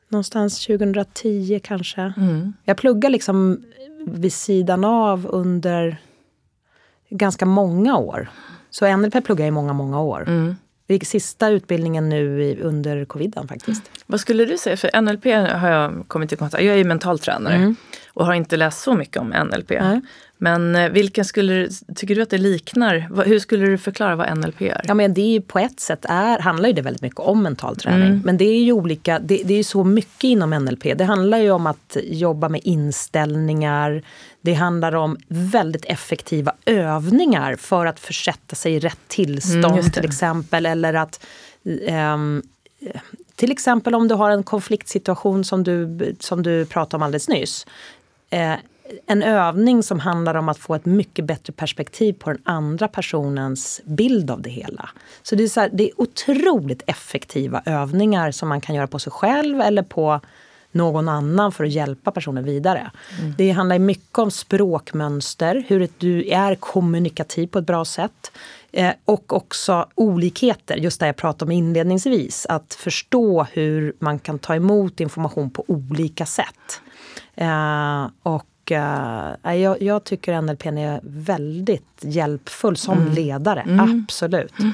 [0.08, 2.12] Någonstans 2010 kanske.
[2.16, 2.52] Mm.
[2.64, 3.64] Jag pluggade liksom
[4.06, 5.96] vid sidan av under
[7.10, 8.30] ganska många år.
[8.70, 10.24] Så NLP pluggade jag i många, många år.
[10.28, 10.56] Mm.
[10.86, 13.86] Det gick sista utbildningen nu under coviden faktiskt.
[13.86, 14.02] Mm.
[14.06, 14.76] Vad skulle du säga?
[14.76, 15.24] För NLP
[15.60, 17.76] har jag kommit i kontakt Jag är ju mentaltränare mm.
[18.08, 19.70] och har inte läst så mycket om NLP.
[19.70, 20.00] Mm.
[20.42, 23.24] Men eh, vilken skulle tycker du att det liknar?
[23.24, 24.80] Hur skulle du förklara vad NLP är?
[24.84, 27.76] Ja, men det är på ett sätt är, handlar ju det väldigt mycket om mental
[27.76, 28.08] träning.
[28.08, 28.22] Mm.
[28.24, 30.82] Men det är ju olika, det, det är så mycket inom NLP.
[30.98, 34.02] Det handlar ju om att jobba med inställningar.
[34.40, 40.04] Det handlar om väldigt effektiva övningar för att försätta sig i rätt tillstånd mm, till
[40.04, 40.66] exempel.
[40.66, 41.26] Eller att
[42.14, 42.42] um,
[43.36, 47.66] till exempel om du har en konfliktsituation som du, som du pratade om alldeles nyss.
[48.30, 48.54] Eh,
[49.06, 53.80] en övning som handlar om att få ett mycket bättre perspektiv på den andra personens
[53.84, 54.90] bild av det hela.
[55.22, 58.98] Så det är, så här, det är otroligt effektiva övningar som man kan göra på
[58.98, 60.20] sig själv eller på
[60.72, 62.90] någon annan för att hjälpa personen vidare.
[63.20, 63.34] Mm.
[63.38, 68.32] Det handlar mycket om språkmönster, hur du är kommunikativ på ett bra sätt.
[68.72, 72.46] Eh, och också olikheter, just det jag pratade om inledningsvis.
[72.48, 76.80] Att förstå hur man kan ta emot information på olika sätt.
[77.34, 83.12] Eh, och uh, jag, jag, tycker NLP är väldigt hjälpfull som mm.
[83.12, 83.80] ledare, mm.
[83.80, 84.58] absolut.
[84.58, 84.72] Mm.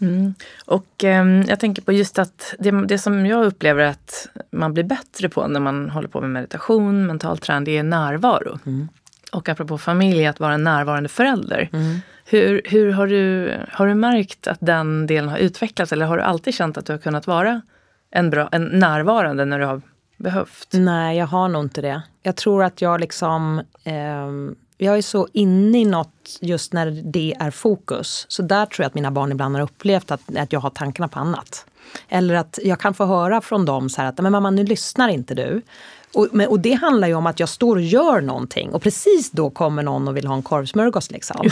[0.00, 0.34] mm.
[0.64, 4.84] Och um, jag tänker på just att det, det som jag upplever att man blir
[4.84, 8.58] bättre på när man håller på med meditation, mental träning, det är närvaro.
[8.66, 8.88] Mm.
[9.32, 11.68] Och apropå familj, att vara en närvarande förälder.
[11.72, 11.98] Mm.
[12.24, 16.22] Hur, hur har, du, har du märkt att den delen har utvecklats eller har du
[16.22, 17.62] alltid känt att du har kunnat vara
[18.10, 19.82] en, bra, en närvarande när du har
[20.22, 20.68] behövt?
[20.72, 22.02] Nej, jag har nog inte det.
[22.22, 23.58] Jag tror att jag liksom...
[23.84, 24.28] Eh,
[24.82, 28.26] jag är så inne i något just när det är fokus.
[28.28, 31.08] Så där tror jag att mina barn ibland har upplevt att, att jag har tankarna
[31.08, 31.66] på annat.
[32.08, 35.08] Eller att jag kan få höra från dem så här att men mamma nu lyssnar
[35.08, 35.62] inte du.
[36.14, 39.30] Och, men, och det handlar ju om att jag står och gör någonting och precis
[39.30, 41.10] då kommer någon och vill ha en korvsmörgås.
[41.10, 41.36] Liksom.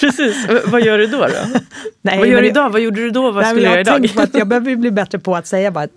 [0.00, 1.18] precis, vad gör du då?
[1.18, 1.26] då?
[2.02, 2.70] Nej, vad gör du idag?
[2.70, 3.30] Vad gjorde du då?
[3.30, 4.22] Vad nej, skulle jag göra idag?
[4.22, 5.88] Att jag behöver bli bättre på att säga bara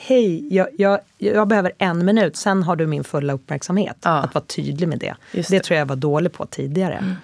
[0.00, 3.96] hej, jag, jag, jag, behöver en minut, sen har du min fulla uppmärksamhet.
[4.02, 4.10] Ja.
[4.10, 5.14] Att vara tydlig med det.
[5.32, 5.48] det.
[5.48, 5.60] det.
[5.60, 7.16] tror jag var dålig på tidigare.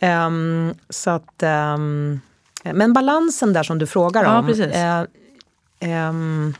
[0.00, 0.26] Mm.
[0.26, 2.20] Um, så att, um,
[2.62, 4.48] men balansen där som du frågar ja, om.
[4.48, 6.54] Uh, um,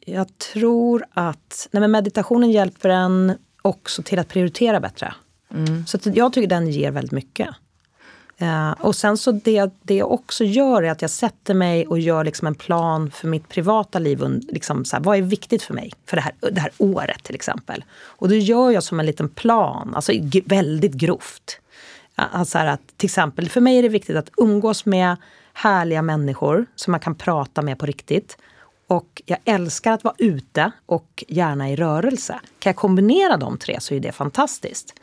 [0.00, 5.14] Jag tror att nej men meditationen hjälper en också till att prioritera bättre.
[5.54, 5.86] Mm.
[5.86, 7.48] Så jag tycker den ger väldigt mycket.
[8.42, 11.98] Uh, och sen så det, det jag också gör är att jag sätter mig och
[11.98, 14.40] gör liksom en plan för mitt privata liv.
[14.48, 17.34] Liksom så här, vad är viktigt för mig för det här, det här året till
[17.34, 17.84] exempel.
[17.92, 20.12] Och då gör jag som en liten plan, alltså
[20.44, 21.60] väldigt grovt.
[22.14, 25.16] Alltså att, till exempel, för mig är det viktigt att umgås med
[25.52, 28.36] härliga människor som man kan prata med på riktigt.
[28.86, 32.40] Och jag älskar att vara ute och gärna i rörelse.
[32.58, 34.94] Kan jag kombinera de tre så är det fantastiskt.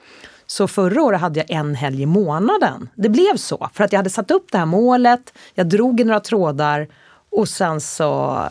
[0.47, 2.89] Så förra året hade jag en helg i månaden.
[2.95, 6.03] Det blev så, för att jag hade satt upp det här målet, jag drog i
[6.03, 6.87] några trådar
[7.29, 8.43] och sen så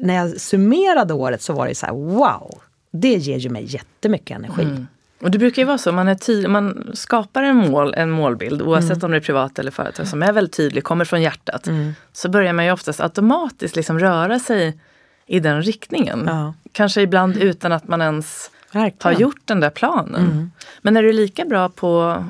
[0.00, 2.58] när jag summerade året så var det så här, wow,
[2.90, 4.62] det ger ju mig jättemycket energi.
[4.62, 4.86] Mm.
[5.20, 8.92] Och det brukar ju vara så, man, är man skapar en, mål, en målbild oavsett
[8.92, 9.04] mm.
[9.04, 11.66] om det är privat eller företag som är väldigt tydlig, kommer från hjärtat.
[11.66, 11.92] Mm.
[12.12, 14.78] Så börjar man ju oftast automatiskt liksom röra sig
[15.26, 16.24] i den riktningen.
[16.26, 16.54] Ja.
[16.72, 19.14] Kanske ibland utan att man ens Verkligen.
[19.14, 20.24] har gjort den där planen.
[20.24, 20.50] Mm.
[20.82, 22.24] Men är du lika bra på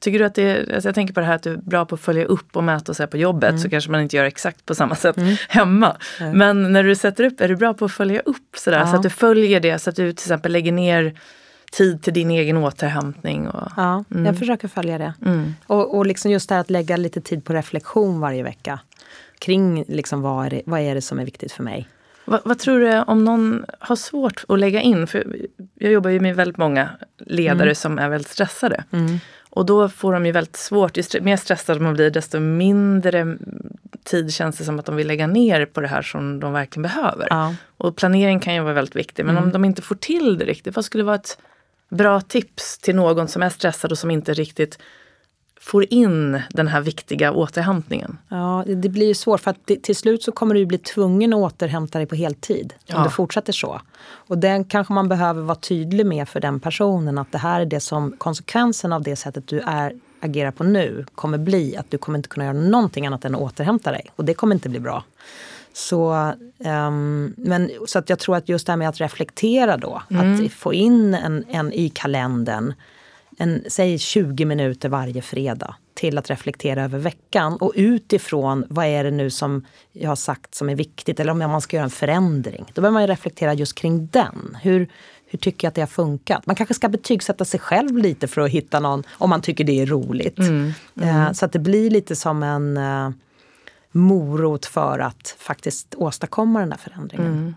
[0.00, 1.84] Tycker du att det är, alltså jag tänker på det här att du är bra
[1.84, 3.60] på att följa upp och mäta och så på jobbet mm.
[3.60, 5.36] så kanske man inte gör exakt på samma sätt mm.
[5.48, 5.96] hemma.
[6.20, 6.38] Mm.
[6.38, 8.86] Men när du sätter upp, är du bra på att följa upp sådär ja.
[8.86, 11.18] så att du följer det så att du till exempel lägger ner
[11.72, 13.48] tid till din egen återhämtning.
[13.48, 14.26] Och, ja, mm.
[14.26, 15.14] jag försöker följa det.
[15.24, 15.54] Mm.
[15.66, 18.80] Och, och liksom just det här att lägga lite tid på reflektion varje vecka.
[19.38, 21.88] Kring liksom vad, är det, vad är det som är viktigt för mig.
[22.26, 25.06] Vad, vad, tror du om någon har svårt att lägga in?
[25.06, 25.36] För
[25.74, 27.74] jag jobbar ju med väldigt många ledare mm.
[27.74, 28.84] som är väldigt stressade.
[28.90, 29.18] Mm.
[29.50, 33.36] Och då får de ju väldigt svårt, ju mer stressade man blir desto mindre
[34.04, 36.82] tid känns det som att de vill lägga ner på det här som de verkligen
[36.82, 37.26] behöver.
[37.30, 37.54] Ja.
[37.76, 39.44] Och planering kan ju vara väldigt viktig men mm.
[39.44, 41.38] om de inte får till det riktigt, vad skulle vara ett
[41.88, 44.78] bra tips till någon som är stressad och som inte riktigt
[45.60, 48.18] får in den här viktiga återhämtningen?
[48.28, 51.38] Ja, det blir ju svårt för att till slut så kommer du bli tvungen att
[51.38, 52.96] återhämta dig på heltid ja.
[52.96, 53.80] om det fortsätter så.
[54.06, 57.66] Och den kanske man behöver vara tydlig med för den personen att det här är
[57.66, 61.98] det som konsekvensen av det sättet du är, agerar på nu kommer bli att du
[61.98, 64.80] kommer inte kunna göra någonting annat än att återhämta dig och det kommer inte bli
[64.80, 65.04] bra.
[65.72, 70.02] Så, um, men, så att jag tror att just det här med att reflektera då,
[70.10, 70.44] mm.
[70.44, 72.74] att få in en, en i kalendern,
[73.38, 79.04] en, säg 20 minuter varje fredag till att reflektera över veckan och utifrån vad är
[79.04, 81.90] det nu som jag har sagt som är viktigt eller om man ska göra en
[81.90, 82.64] förändring.
[82.74, 84.56] Då behöver man reflektera just kring den.
[84.62, 84.88] Hur,
[85.26, 86.46] hur tycker jag att det har funkat?
[86.46, 89.82] Man kanske ska betygsätta sig själv lite för att hitta någon, om man tycker det
[89.82, 90.38] är roligt.
[90.38, 90.72] Mm.
[90.96, 91.16] Mm.
[91.16, 93.10] Uh, så att det blir lite som en uh,
[93.92, 97.26] morot för att faktiskt åstadkomma den där förändringen.
[97.32, 97.54] Mm.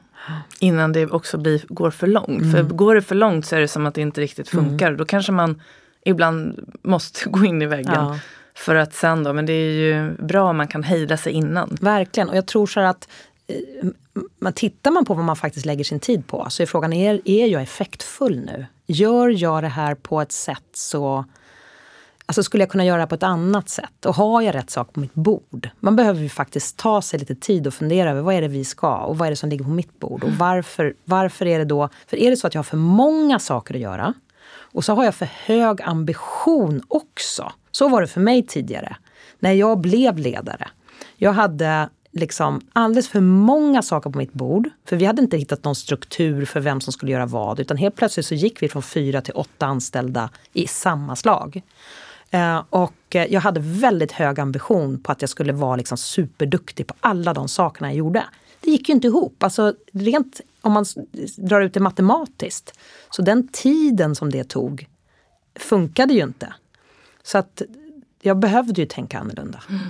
[0.59, 2.41] Innan det också blir, går för långt.
[2.41, 2.51] Mm.
[2.51, 4.65] För går det för långt så är det som att det inte riktigt mm.
[4.65, 4.87] funkar.
[4.87, 4.97] Mm.
[4.97, 5.61] Då kanske man
[6.05, 7.93] ibland måste gå in i väggen.
[7.93, 8.19] Ja.
[8.55, 11.77] För att sen då, men det är ju bra om man kan hejda sig innan.
[11.81, 13.07] Verkligen, och jag tror så att
[13.47, 13.55] eh,
[14.39, 17.21] man tittar man på vad man faktiskt lägger sin tid på så är frågan, är,
[17.25, 18.65] är jag effektfull nu?
[18.87, 21.25] Gör jag det här på ett sätt så
[22.29, 24.05] Alltså skulle jag kunna göra det på ett annat sätt?
[24.05, 25.69] Och har jag rätt sak på mitt bord?
[25.79, 28.65] Man behöver ju faktiskt ta sig lite tid och fundera över vad är det vi
[28.65, 30.23] ska och vad är det som ligger på mitt bord?
[30.23, 31.89] Och varför, varför är det då...
[32.07, 34.13] För är det så att jag har för många saker att göra
[34.51, 37.51] och så har jag för hög ambition också.
[37.71, 38.95] Så var det för mig tidigare,
[39.39, 40.67] när jag blev ledare.
[41.17, 44.69] Jag hade liksom alldeles för många saker på mitt bord.
[44.85, 47.59] För vi hade inte hittat någon struktur för vem som skulle göra vad.
[47.59, 51.61] Utan helt plötsligt så gick vi från fyra till åtta anställda i samma slag.
[52.31, 56.87] Eh, och eh, jag hade väldigt hög ambition på att jag skulle vara liksom superduktig
[56.87, 58.25] på alla de sakerna jag gjorde.
[58.59, 59.43] Det gick ju inte ihop.
[59.43, 60.85] Alltså, rent om man
[61.37, 62.79] drar ut det matematiskt.
[63.09, 64.87] Så den tiden som det tog
[65.55, 66.53] funkade ju inte.
[67.23, 67.61] Så att
[68.21, 69.63] jag behövde ju tänka annorlunda.
[69.69, 69.81] Mm.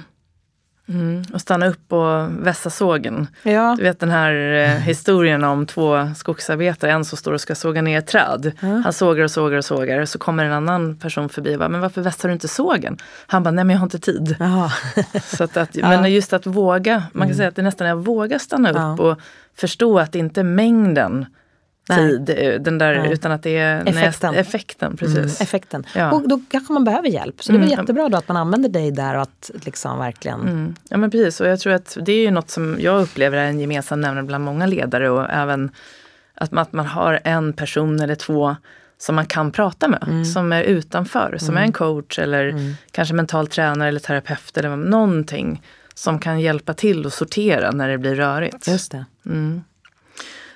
[0.90, 3.28] Mm, och stanna upp och vässa sågen.
[3.44, 3.76] Ja.
[3.78, 7.82] Du vet den här eh, historien om två skogsarbetare, en som står och ska såga
[7.82, 8.52] ner ett träd.
[8.60, 8.68] Ja.
[8.68, 10.06] Han sågar och sågar och sågar.
[10.06, 12.98] Så kommer en annan person förbi och bara, men varför vässar du inte sågen?
[13.28, 14.36] Han bara, nej men jag har inte tid.
[15.24, 17.38] så att, att, men just att våga, man kan mm.
[17.38, 19.20] säga att det nästan är att våga stanna upp och
[19.56, 21.26] förstå att det inte är mängden
[21.96, 24.32] tid, eh, den där, utan att det är effekten.
[24.32, 25.18] Nej, effekten, precis.
[25.18, 25.86] Mm, effekten.
[25.96, 26.12] Ja.
[26.12, 27.44] Och då kanske man behöver hjälp.
[27.44, 27.70] Så det är mm.
[27.70, 30.42] jättebra då att man använder dig där och att liksom verkligen...
[30.42, 30.76] Mm.
[30.90, 33.46] Ja men precis, och jag tror att det är ju något som jag upplever är
[33.46, 35.72] en gemensam nämnare bland många ledare och även
[36.36, 38.56] att man, att man har en person eller två
[38.98, 40.26] som man kan prata med, mm.
[40.26, 41.74] som är utanför, som är en mm.
[41.74, 42.74] coach eller mm.
[42.92, 45.62] kanske mental tränare eller terapeut eller någonting
[45.94, 48.68] som kan hjälpa till att sortera när det blir rörigt.
[48.68, 49.06] Just det.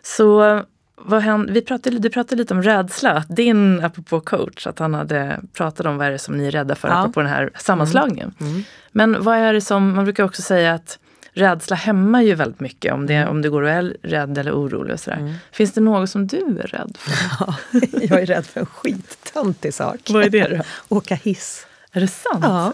[0.04, 0.62] Så
[1.06, 3.24] vad händer, vi pratade, du pratade lite om rädsla.
[3.30, 6.76] Din, apropå coach, att han hade pratat om vad är det som ni är rädda
[6.76, 6.94] för, ja.
[6.94, 8.34] apropå den här sammanslagningen.
[8.40, 8.52] Mm.
[8.54, 8.64] Mm.
[8.92, 11.00] Men vad är det som, man brukar också säga att
[11.34, 13.30] rädsla hämmar ju väldigt mycket om, det, Mm.
[13.30, 15.36] om du går och är rädd eller orolig och sådär.
[15.52, 17.14] Finns det något som du är rädd för?
[17.40, 17.56] Ja,
[18.02, 20.00] jag är rädd för en skittöntig sak.
[20.10, 20.64] Vad är det då?
[20.96, 21.68] Åka hiss.
[21.96, 22.40] Är det sant?
[22.42, 22.74] Ja.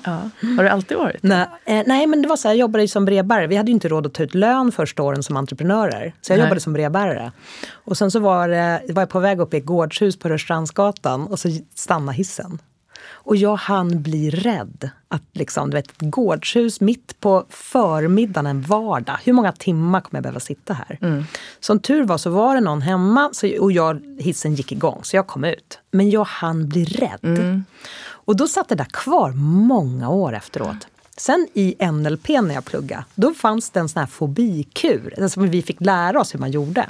[0.57, 1.23] Har det alltid varit?
[1.23, 3.47] Nej, eh, nej, men det var så här, jag jobbade som brevbärare.
[3.47, 6.13] Vi hade ju inte råd att ta ut lön första åren som entreprenörer.
[6.21, 6.45] Så jag Nej.
[6.45, 7.31] jobbade som brevbärare.
[7.71, 11.27] Och sen så var, det- var jag på väg upp i ett gårdshus på Rörstrandsgatan
[11.27, 12.59] och så stannade hissen.
[13.11, 14.89] Och jag hann bli rädd.
[15.07, 19.17] Att liksom, du vet, ett gårdshus mitt på förmiddagen en vardag.
[19.23, 21.23] Hur många timmar kommer jag behöva sitta här?
[21.59, 25.15] Som tur var så var det någon hemma så, och jag, hissen gick igång så
[25.15, 25.79] jag kom ut.
[25.91, 27.63] Men jag hann bli rädd.
[28.29, 30.87] Och då satt det där kvar många år efteråt.
[31.17, 35.27] Sen i NLP när jag pluggade, då fanns det en sån här fobikur.
[35.27, 36.89] Som vi fick lära oss hur man gjorde.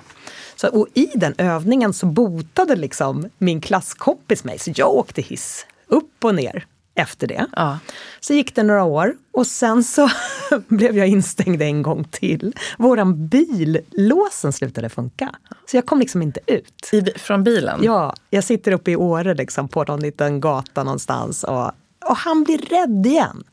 [0.55, 4.59] Så, och i den övningen så botade liksom min klasskompis mig.
[4.59, 6.65] Så jag åkte hiss upp och ner
[6.99, 7.45] efter det.
[7.55, 7.79] Ja.
[8.19, 10.09] Så gick det några år och sen så
[10.67, 12.55] blev jag instängd en gång till.
[12.77, 15.29] Våran billåsen slutade funka.
[15.71, 16.89] Så jag kom liksom inte ut.
[16.91, 17.79] I, från bilen?
[17.83, 21.71] Ja, jag sitter uppe i Åre liksom, på någon liten gata någonstans och,
[22.05, 23.43] och han blir rädd igen.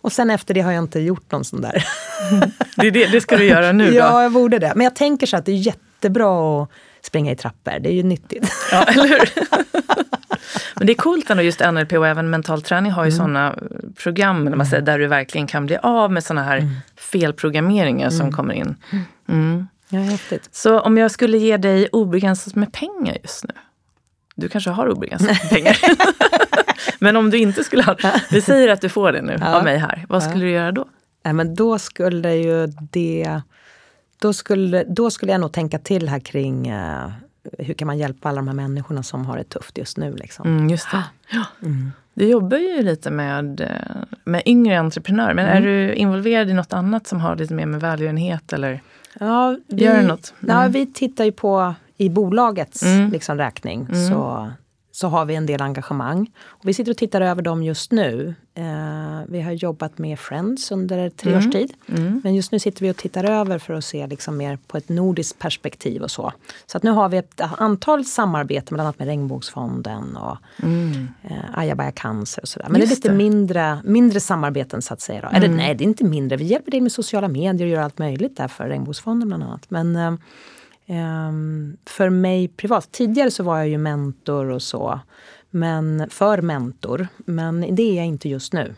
[0.00, 1.84] Och sen efter det har jag inte gjort någon sån där.
[2.76, 3.96] Det, det, det ska du göra nu då?
[3.96, 4.72] ja, jag borde det.
[4.76, 6.70] Men jag tänker så att det är jättebra att
[7.02, 7.78] springa i trappor.
[7.80, 8.52] Det är ju nyttigt.
[8.72, 9.30] Ja, eller hur?
[10.74, 13.16] Men det är coolt ändå, just NLP och även mental träning har ju Mm.
[13.18, 13.54] sådana
[14.02, 18.54] program man säger, där du verkligen kan bli av med sådana här felprogrammeringar som kommer
[18.54, 18.76] in.
[19.28, 19.66] Mm.
[19.88, 20.48] Ja, häftigt.
[20.52, 23.50] Så om jag skulle ge dig obegränsat med pengar just nu.
[24.36, 25.76] Du kanske har obegränsat med pengar.
[26.98, 27.96] Men om du inte skulle ha
[28.30, 29.54] Vi säger att du får det nu Ja.
[29.56, 30.04] av mig här.
[30.08, 30.88] Vad skulle du göra då?
[31.24, 33.40] Nej, men då skulle ju det...
[34.20, 37.10] Då skulle, då skulle jag nog tänka till här kring eh,
[37.58, 40.16] hur kan man hjälpa alla de här människorna som har det tufft just nu.
[40.16, 40.46] Liksom.
[40.46, 41.04] Mm, just det.
[41.32, 41.44] Ja.
[42.14, 43.68] Du jobbar ju lite med, eh,
[44.24, 45.34] med yngre entreprenörer.
[45.34, 45.56] Men Mm.
[45.56, 48.52] är du involverad i något annat som har lite mer med välgörenhet?
[48.52, 48.80] Eller?
[49.20, 50.34] Ja, vi, Gör något?
[50.40, 50.72] Ja, Mm.
[50.72, 53.10] vi tittar ju på i bolagets Mm.
[53.10, 54.50] liksom, räkning så,
[55.00, 56.30] så har vi en del engagemang.
[56.46, 58.34] Och vi sitter och tittar över dem just nu.
[58.54, 58.64] Eh,
[59.28, 61.72] vi har jobbat med Friends under tre års tid.
[61.88, 62.20] Mm.
[62.24, 64.88] Men just nu sitter vi och tittar över för att se liksom mer på ett
[64.88, 66.32] nordiskt perspektiv och så.
[66.66, 71.08] Så att nu har vi ett antal samarbeten bland annat med Regnbågsfonden och Mm.
[71.22, 72.66] eh, Ajabaja Cancer och sådär.
[72.68, 73.14] Men Just det är lite det.
[73.30, 75.20] Mindre, mindre samarbeten så att säga.
[75.20, 75.28] Då.
[75.28, 75.42] Mm.
[75.42, 76.36] Eller nej, det är inte mindre.
[76.36, 79.70] Vi hjälper dig med sociala medier och gör allt möjligt där för Regnbågsfonden bland annat.
[79.70, 80.12] Men eh,
[81.86, 85.00] för mig privat, tidigare så var jag ju mentor och så.
[85.50, 87.08] Men för mentor.
[87.16, 88.74] Men det är jag inte just nu.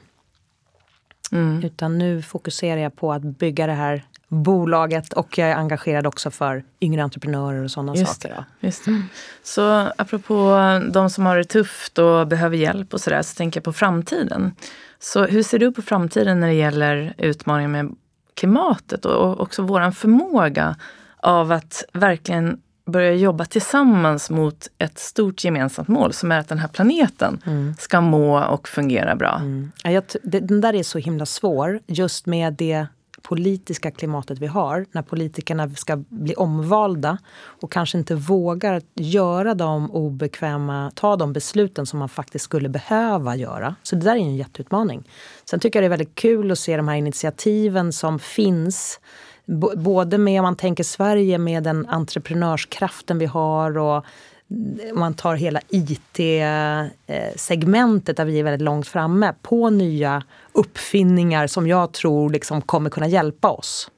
[1.33, 1.65] Mm.
[1.65, 6.31] Utan nu fokuserar jag på att bygga det här bolaget och jag är engagerad också
[6.31, 8.37] för yngre entreprenörer och sådana Just saker.
[8.37, 8.67] Då.
[8.67, 9.03] Just det.
[9.43, 10.57] Så apropå
[10.93, 14.53] de som har det tufft och behöver hjälp och sådär, så tänker jag på framtiden.
[14.99, 17.97] Så hur ser du på framtiden när det gäller utmaningen med
[18.35, 20.77] klimatet och också våran förmåga
[21.23, 26.59] av att verkligen börja jobba tillsammans mot ett stort gemensamt mål som är att den
[26.59, 27.43] här planeten
[27.79, 29.37] ska må och fungera bra.
[29.37, 29.73] Mm.
[29.85, 32.87] Ja, jag, den där är så himla svår just med det
[33.23, 34.87] politiska klimatet vi har.
[34.93, 41.87] När politikerna ska bli omvalda och kanske inte vågar göra de obekväma, ta de besluten
[41.87, 43.75] som man faktiskt skulle behöva göra.
[43.83, 45.09] Så det där är en jätteutmaning.
[45.45, 49.01] Sen tycker jag det är väldigt kul att se de här initiativen som finns.
[49.47, 54.05] B- både med, om man tänker Sverige, med den entreprenörskraften vi har och
[54.93, 60.23] om man tar hela IT-segmentet där vi är väldigt långt framme på nya
[60.53, 63.91] uppfinningar som jag tror liksom kommer kunna hjälpa oss.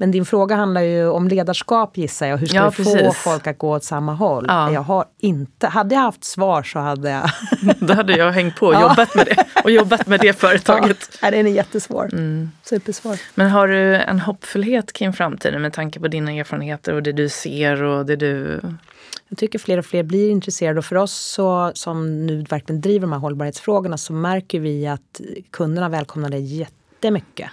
[0.00, 2.36] Men din fråga handlar ju om ledarskap gissar jag.
[2.36, 3.16] Hur ska Ja, få precis.
[3.16, 4.44] folk att gå åt samma håll?
[4.48, 4.72] Ja.
[4.72, 7.30] Jag har inte, hade jag haft svar så hade jag...
[7.78, 8.80] Då hade jag hängt på och Ja.
[8.82, 9.44] jobbat med det.
[9.64, 11.18] Och jobbat med det företaget.
[11.22, 12.08] Ja, den är jättesvår.
[12.12, 12.50] Mm.
[12.62, 13.16] Supersvår.
[13.34, 17.28] Men har du en hoppfullhet kring framtiden med tanke på dina erfarenheter och det du
[17.28, 18.60] ser och det du...
[19.28, 23.00] Jag tycker fler och fler blir intresserade och för oss så, som nu verkligen driver
[23.00, 25.20] de här hållbarhetsfrågorna så märker vi att
[25.50, 27.50] kunderna välkomnar det jättemycket.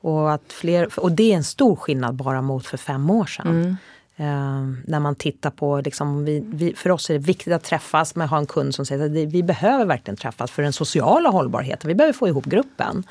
[0.00, 3.76] Och, att fler, och det är en stor skillnad bara mot för fem år sedan.
[4.16, 8.14] Eh, när man tittar på, liksom, vi, vi, för oss är det viktigt att träffas
[8.14, 11.28] men ha en kund som säger att det, vi behöver verkligen träffas för den sociala
[11.28, 11.88] hållbarheten.
[11.88, 13.04] Vi behöver få ihop gruppen.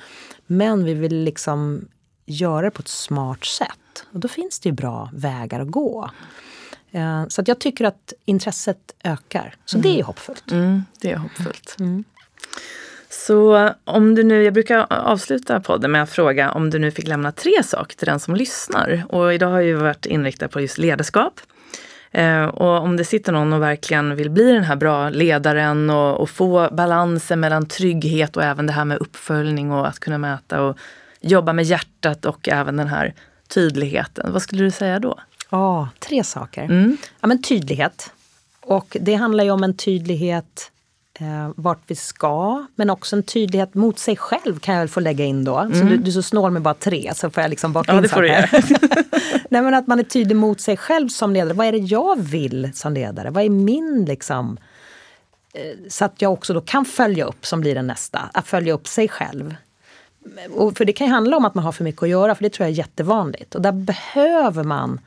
[0.48, 1.88] Men vi vill liksom
[2.26, 4.06] göra det på ett smart sätt.
[4.14, 6.10] Och då finns det ju bra vägar att gå.
[6.92, 9.56] Eh, Så att jag tycker att intresset ökar.
[9.66, 10.52] Så det är hoppfullt.
[10.52, 11.76] Mm, det är hoppfullt.
[13.30, 17.08] Så om du nu, jag brukar avsluta podden med att fråga om du nu fick
[17.08, 19.04] lämna tre saker till den som lyssnar.
[19.10, 21.40] Och idag har ju varit inriktad på just ledarskap.
[22.12, 26.22] Eh, och om det sitter någon och verkligen vill bli den här bra ledaren och,
[26.22, 30.62] och få balansen mellan trygghet och även det här med uppföljning och att kunna mäta
[30.62, 30.78] och
[31.22, 33.14] jobba med hjärtat och även den här
[33.48, 34.34] tydligheten.
[34.34, 35.20] Vad skulle du säga då?
[35.50, 36.64] Ja, tre saker.
[36.64, 36.98] Mm.
[37.22, 38.12] Ja, men tydlighet.
[38.62, 40.72] Och det handlar ju om en tydlighet
[41.20, 45.00] eh, vart vi ska, men också en tydlighet mot sig själv kan jag väl få
[45.00, 45.70] lägga in då.
[45.74, 47.98] Så du, du är så snål med bara tre, så får jag liksom baka Ja,
[48.04, 48.50] in saker.
[49.50, 51.54] Nej, men att man är tydlig mot sig själv som ledare.
[51.54, 53.30] Vad är det jag vill som ledare?
[53.30, 54.58] Vad är min liksom...
[55.54, 58.30] eh, Så att jag också då kan följa upp, som blir den nästa.
[58.34, 59.56] Att följa upp sig själv.
[60.56, 62.44] Och för det kan ju handla om att man har för mycket att göra, för
[62.44, 63.56] det tror jag är jättevanligt.
[63.56, 65.00] Och där behöver man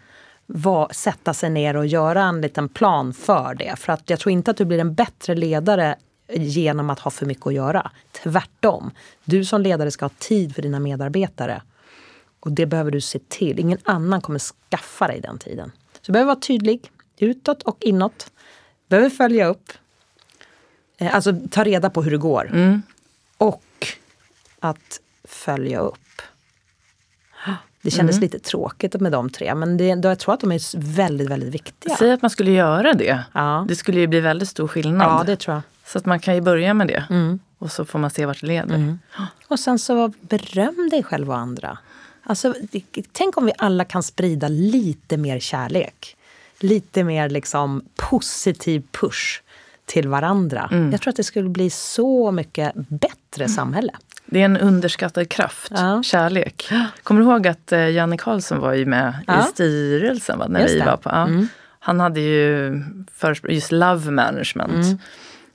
[0.55, 3.77] va, sätta sig ner och göra en liten plan för det.
[3.79, 5.97] För att jag tror inte att du blir en bättre ledare
[6.33, 7.91] genom att ha för mycket att göra.
[8.13, 8.91] Tvärtom.
[9.25, 11.63] Du som ledare ska ha tid för dina medarbetare.
[12.41, 13.59] Och det behöver du se till.
[13.59, 15.73] Ingen annan kommer skaffa dig den tiden.
[15.93, 18.31] Så du behöver vara tydlig, utåt och inåt.
[18.89, 19.73] Behöver följa upp.
[20.99, 22.51] Eh, Alltså ta reda på hur det går.
[23.39, 23.65] Och
[24.61, 25.99] att följa upp.
[27.83, 30.79] Det kändes lite tråkigt med de tre, men det, då jag tror att de är
[30.79, 31.97] väldigt, väldigt viktiga.
[31.97, 33.25] Säg att man skulle göra det.
[33.33, 33.65] Ja.
[33.69, 35.09] Det skulle ju bli väldigt stor skillnad.
[35.09, 35.63] Ja, det tror jag.
[35.87, 37.05] Så att man kan ju börja med det.
[37.59, 38.99] Och så får man se vart det leder.
[39.49, 41.79] Och sen så beröm dig själv och andra.
[42.23, 42.55] Alltså,
[43.13, 46.17] tänk om vi alla kan sprida lite mer kärlek.
[46.61, 49.43] Lite mer liksom positiv push
[49.85, 50.69] till varandra.
[50.93, 53.93] Jag tror att det skulle bli så mycket bättre samhälle.
[54.33, 56.03] Det är en underskattad kraft, Ja.
[56.03, 56.71] kärlek.
[57.03, 59.41] Kommer du ihåg att eh, Janne Karlsson var ju med Ja.
[59.41, 60.85] i styrelsen va, när Just vi det.
[60.85, 61.11] var på?
[61.11, 61.23] Ja.
[61.27, 61.49] Mm.
[61.81, 62.71] Han hade ju
[63.21, 64.73] förespr- just love management.
[64.87, 64.99] Mm.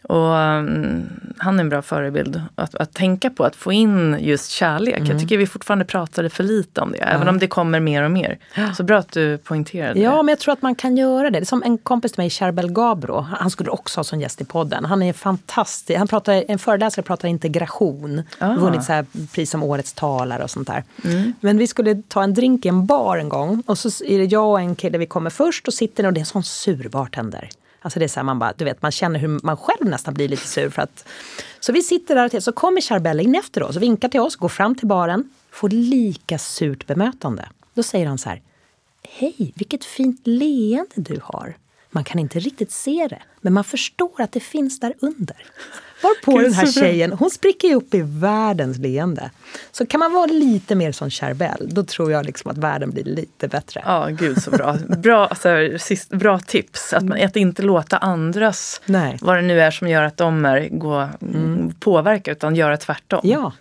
[0.04, 4.52] Och mm, han är en bra förebild att, att tänka på, att få in just
[4.52, 4.98] kärlek.
[4.98, 5.12] Mm.
[5.12, 8.12] Jag tycker vi fortfarande pratade för lite om det, även om det kommer mer och
[8.12, 8.38] mer.
[8.78, 10.18] Så bra att du poängterade Ja, det.
[10.18, 11.40] men jag tror att man kan göra det.
[11.40, 13.20] Det är som en kompis till mig, Charbel Gabro.
[13.40, 14.86] Han skulle också ha som gäst i podden.
[14.86, 15.98] Han är fantastisk.
[15.98, 18.24] Han pratar, en föreläsare pratar integration.
[18.40, 18.54] Ah.
[18.54, 20.84] Vunnit så här pris som årets talare och sånt där.
[21.40, 23.64] Men vi skulle ta en drink i en bar en gång.
[23.66, 26.18] Och så är det jag och en kille, vi kommer först och sitter och det
[26.18, 27.50] är en sån sur bartender.
[27.88, 30.14] Alltså det är så här, man bara, du vet, man känner hur man själv nästan
[30.14, 31.08] blir lite sur för att...
[31.60, 34.20] Så vi sitter där och till, så kommer Charbel in efter oss och vinkar till
[34.20, 37.50] oss, går fram till baren, får lika surt bemötande.
[37.74, 38.42] Då säger han så här,
[39.04, 41.58] Hej, vilket fint leende du har.
[41.90, 45.46] Man kan inte riktigt se det, men man förstår att det finns där under.
[46.02, 49.32] Varpå Gud, den här tjejen, hon spricker ju upp i världens leende.
[49.72, 53.04] Så kan man vara lite mer som Charbel, då tror jag liksom att världen blir
[53.04, 53.84] lite bättre.
[53.86, 54.78] Ja, gud så bra.
[54.98, 56.94] Bra, alltså, sist, bra tips.
[56.94, 59.18] Att, man, att inte låta andras, Nej.
[59.22, 61.10] vad det nu är som gör att de är, gå,
[61.80, 63.20] påverka, utan göra tvärtom.
[63.24, 63.54] Ja.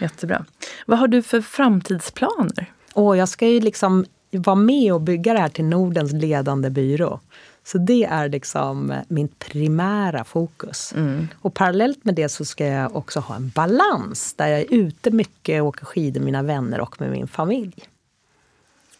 [0.00, 0.44] Jättebra.
[0.86, 2.72] Vad har du för framtidsplaner?
[2.92, 7.20] Och jag ska ju liksom vara med och bygga det här till Nordens ledande byrå.
[7.68, 10.94] Så det är liksom min primära fokus.
[11.40, 15.10] Och parallellt med det så ska jag också ha en balans där jag är ute
[15.10, 17.74] mycket, åker skidor med mina vänner och med min familj.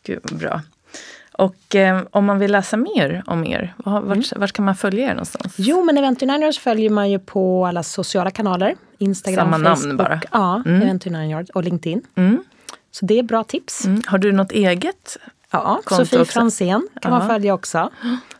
[0.03, 0.63] Gud, bra.
[1.33, 5.07] Och eh, om man vill läsa mer om er, var, vart, vart kan man följa
[5.07, 5.55] er någonstans?
[5.59, 8.77] Jo, men Event följer man ju på alla sociala kanaler.
[8.99, 9.99] Instagram, Samma namn Facebook.
[9.99, 10.21] bara?
[10.33, 12.03] Ja, Event Uniters och LinkedIn.
[12.15, 12.43] Mm.
[12.91, 13.85] Så det är bra tips.
[13.85, 14.03] Mm.
[14.07, 15.17] Har du något eget
[15.51, 16.25] Ja, Sofie också.
[16.33, 17.29] Fransén kan man Ja.
[17.29, 17.91] följa också.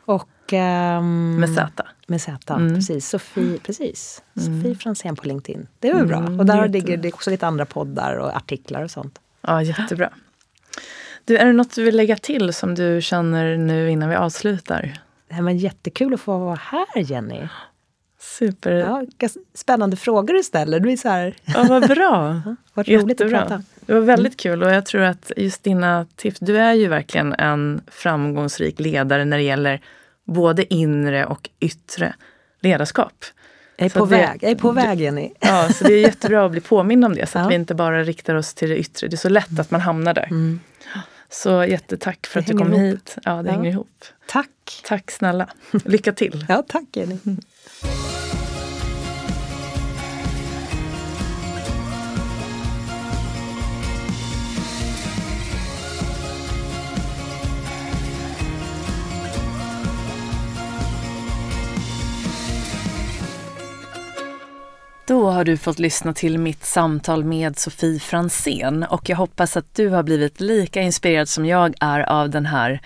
[0.05, 1.83] Och, ehm, med Z?
[2.07, 2.75] Med Z, Mm.
[2.75, 3.09] precis.
[3.09, 4.23] Sofie, precis.
[4.37, 5.67] Sofie Fransén på LinkedIn.
[5.79, 6.19] Det är väl bra.
[6.19, 9.19] Och där ligger det också lite andra poddar och artiklar och sånt.
[9.41, 10.11] Ja, jättebra.
[11.25, 14.99] Du, är det något du vill lägga till som du känner nu innan vi avslutar?
[15.29, 17.49] Det var jättekul att få vara här, Jenny.
[18.21, 18.71] Super.
[18.73, 19.03] Ja,
[19.55, 20.81] spännande frågor du ställer.
[20.81, 22.43] Du är så här, Ja, vad bra.
[22.75, 23.41] vad roligt att Jättebra.
[23.41, 23.63] prata.
[23.89, 27.33] Det var väldigt kul och jag tror att just dina tips, du är ju verkligen
[27.33, 29.81] en framgångsrik ledare när det gäller
[30.25, 32.15] både inre och yttre
[32.61, 33.13] ledarskap.
[33.77, 35.31] Jag är Så på det- väg, jag är på väg Jenny.
[35.41, 37.49] Ja, så det är jättebra att bli påmind om det så att Ja.
[37.49, 39.09] vi inte bara riktar oss till det yttre.
[39.09, 40.29] Det är så lätt att man hamnar där.
[41.31, 42.81] Så jättetack för Det att du kom ihop.
[42.99, 43.17] hit.
[43.25, 43.55] Ja, det Ja.
[43.55, 44.05] hänger ihop.
[44.27, 44.83] Tack.
[44.85, 45.49] Tack snälla.
[45.85, 46.47] Lycka till.
[46.49, 47.17] Ja, tack Jenny.
[65.09, 69.75] Då har du fått lyssna till mitt samtal med Sofie Fransén och jag hoppas att
[69.75, 72.81] du har blivit lika inspirerad som jag är av den här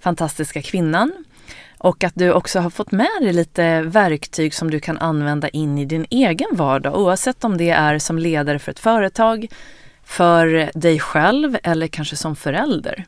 [0.00, 1.24] fantastiska kvinnan.
[1.78, 5.78] Och att du också har fått med dig lite verktyg som du kan använda in
[5.78, 9.46] i din egen vardag oavsett om det är som ledare för ett företag,
[10.04, 13.06] för dig själv eller kanske som förälder.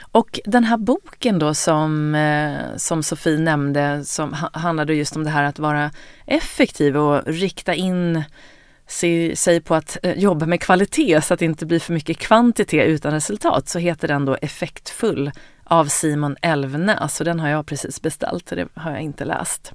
[0.00, 5.30] Och den här boken då som, eh, som Sofie nämnde som handlade just om det
[5.30, 5.90] här att vara
[6.26, 8.24] effektiv och rikta in
[9.34, 12.86] sig på att eh, jobba med kvalitet så att det inte blir för mycket kvantitet
[12.86, 15.32] utan resultat så heter den då Effektfull
[15.64, 19.24] av Simon Elvnäs alltså, och den har jag precis beställt och det har jag inte
[19.24, 19.72] läst.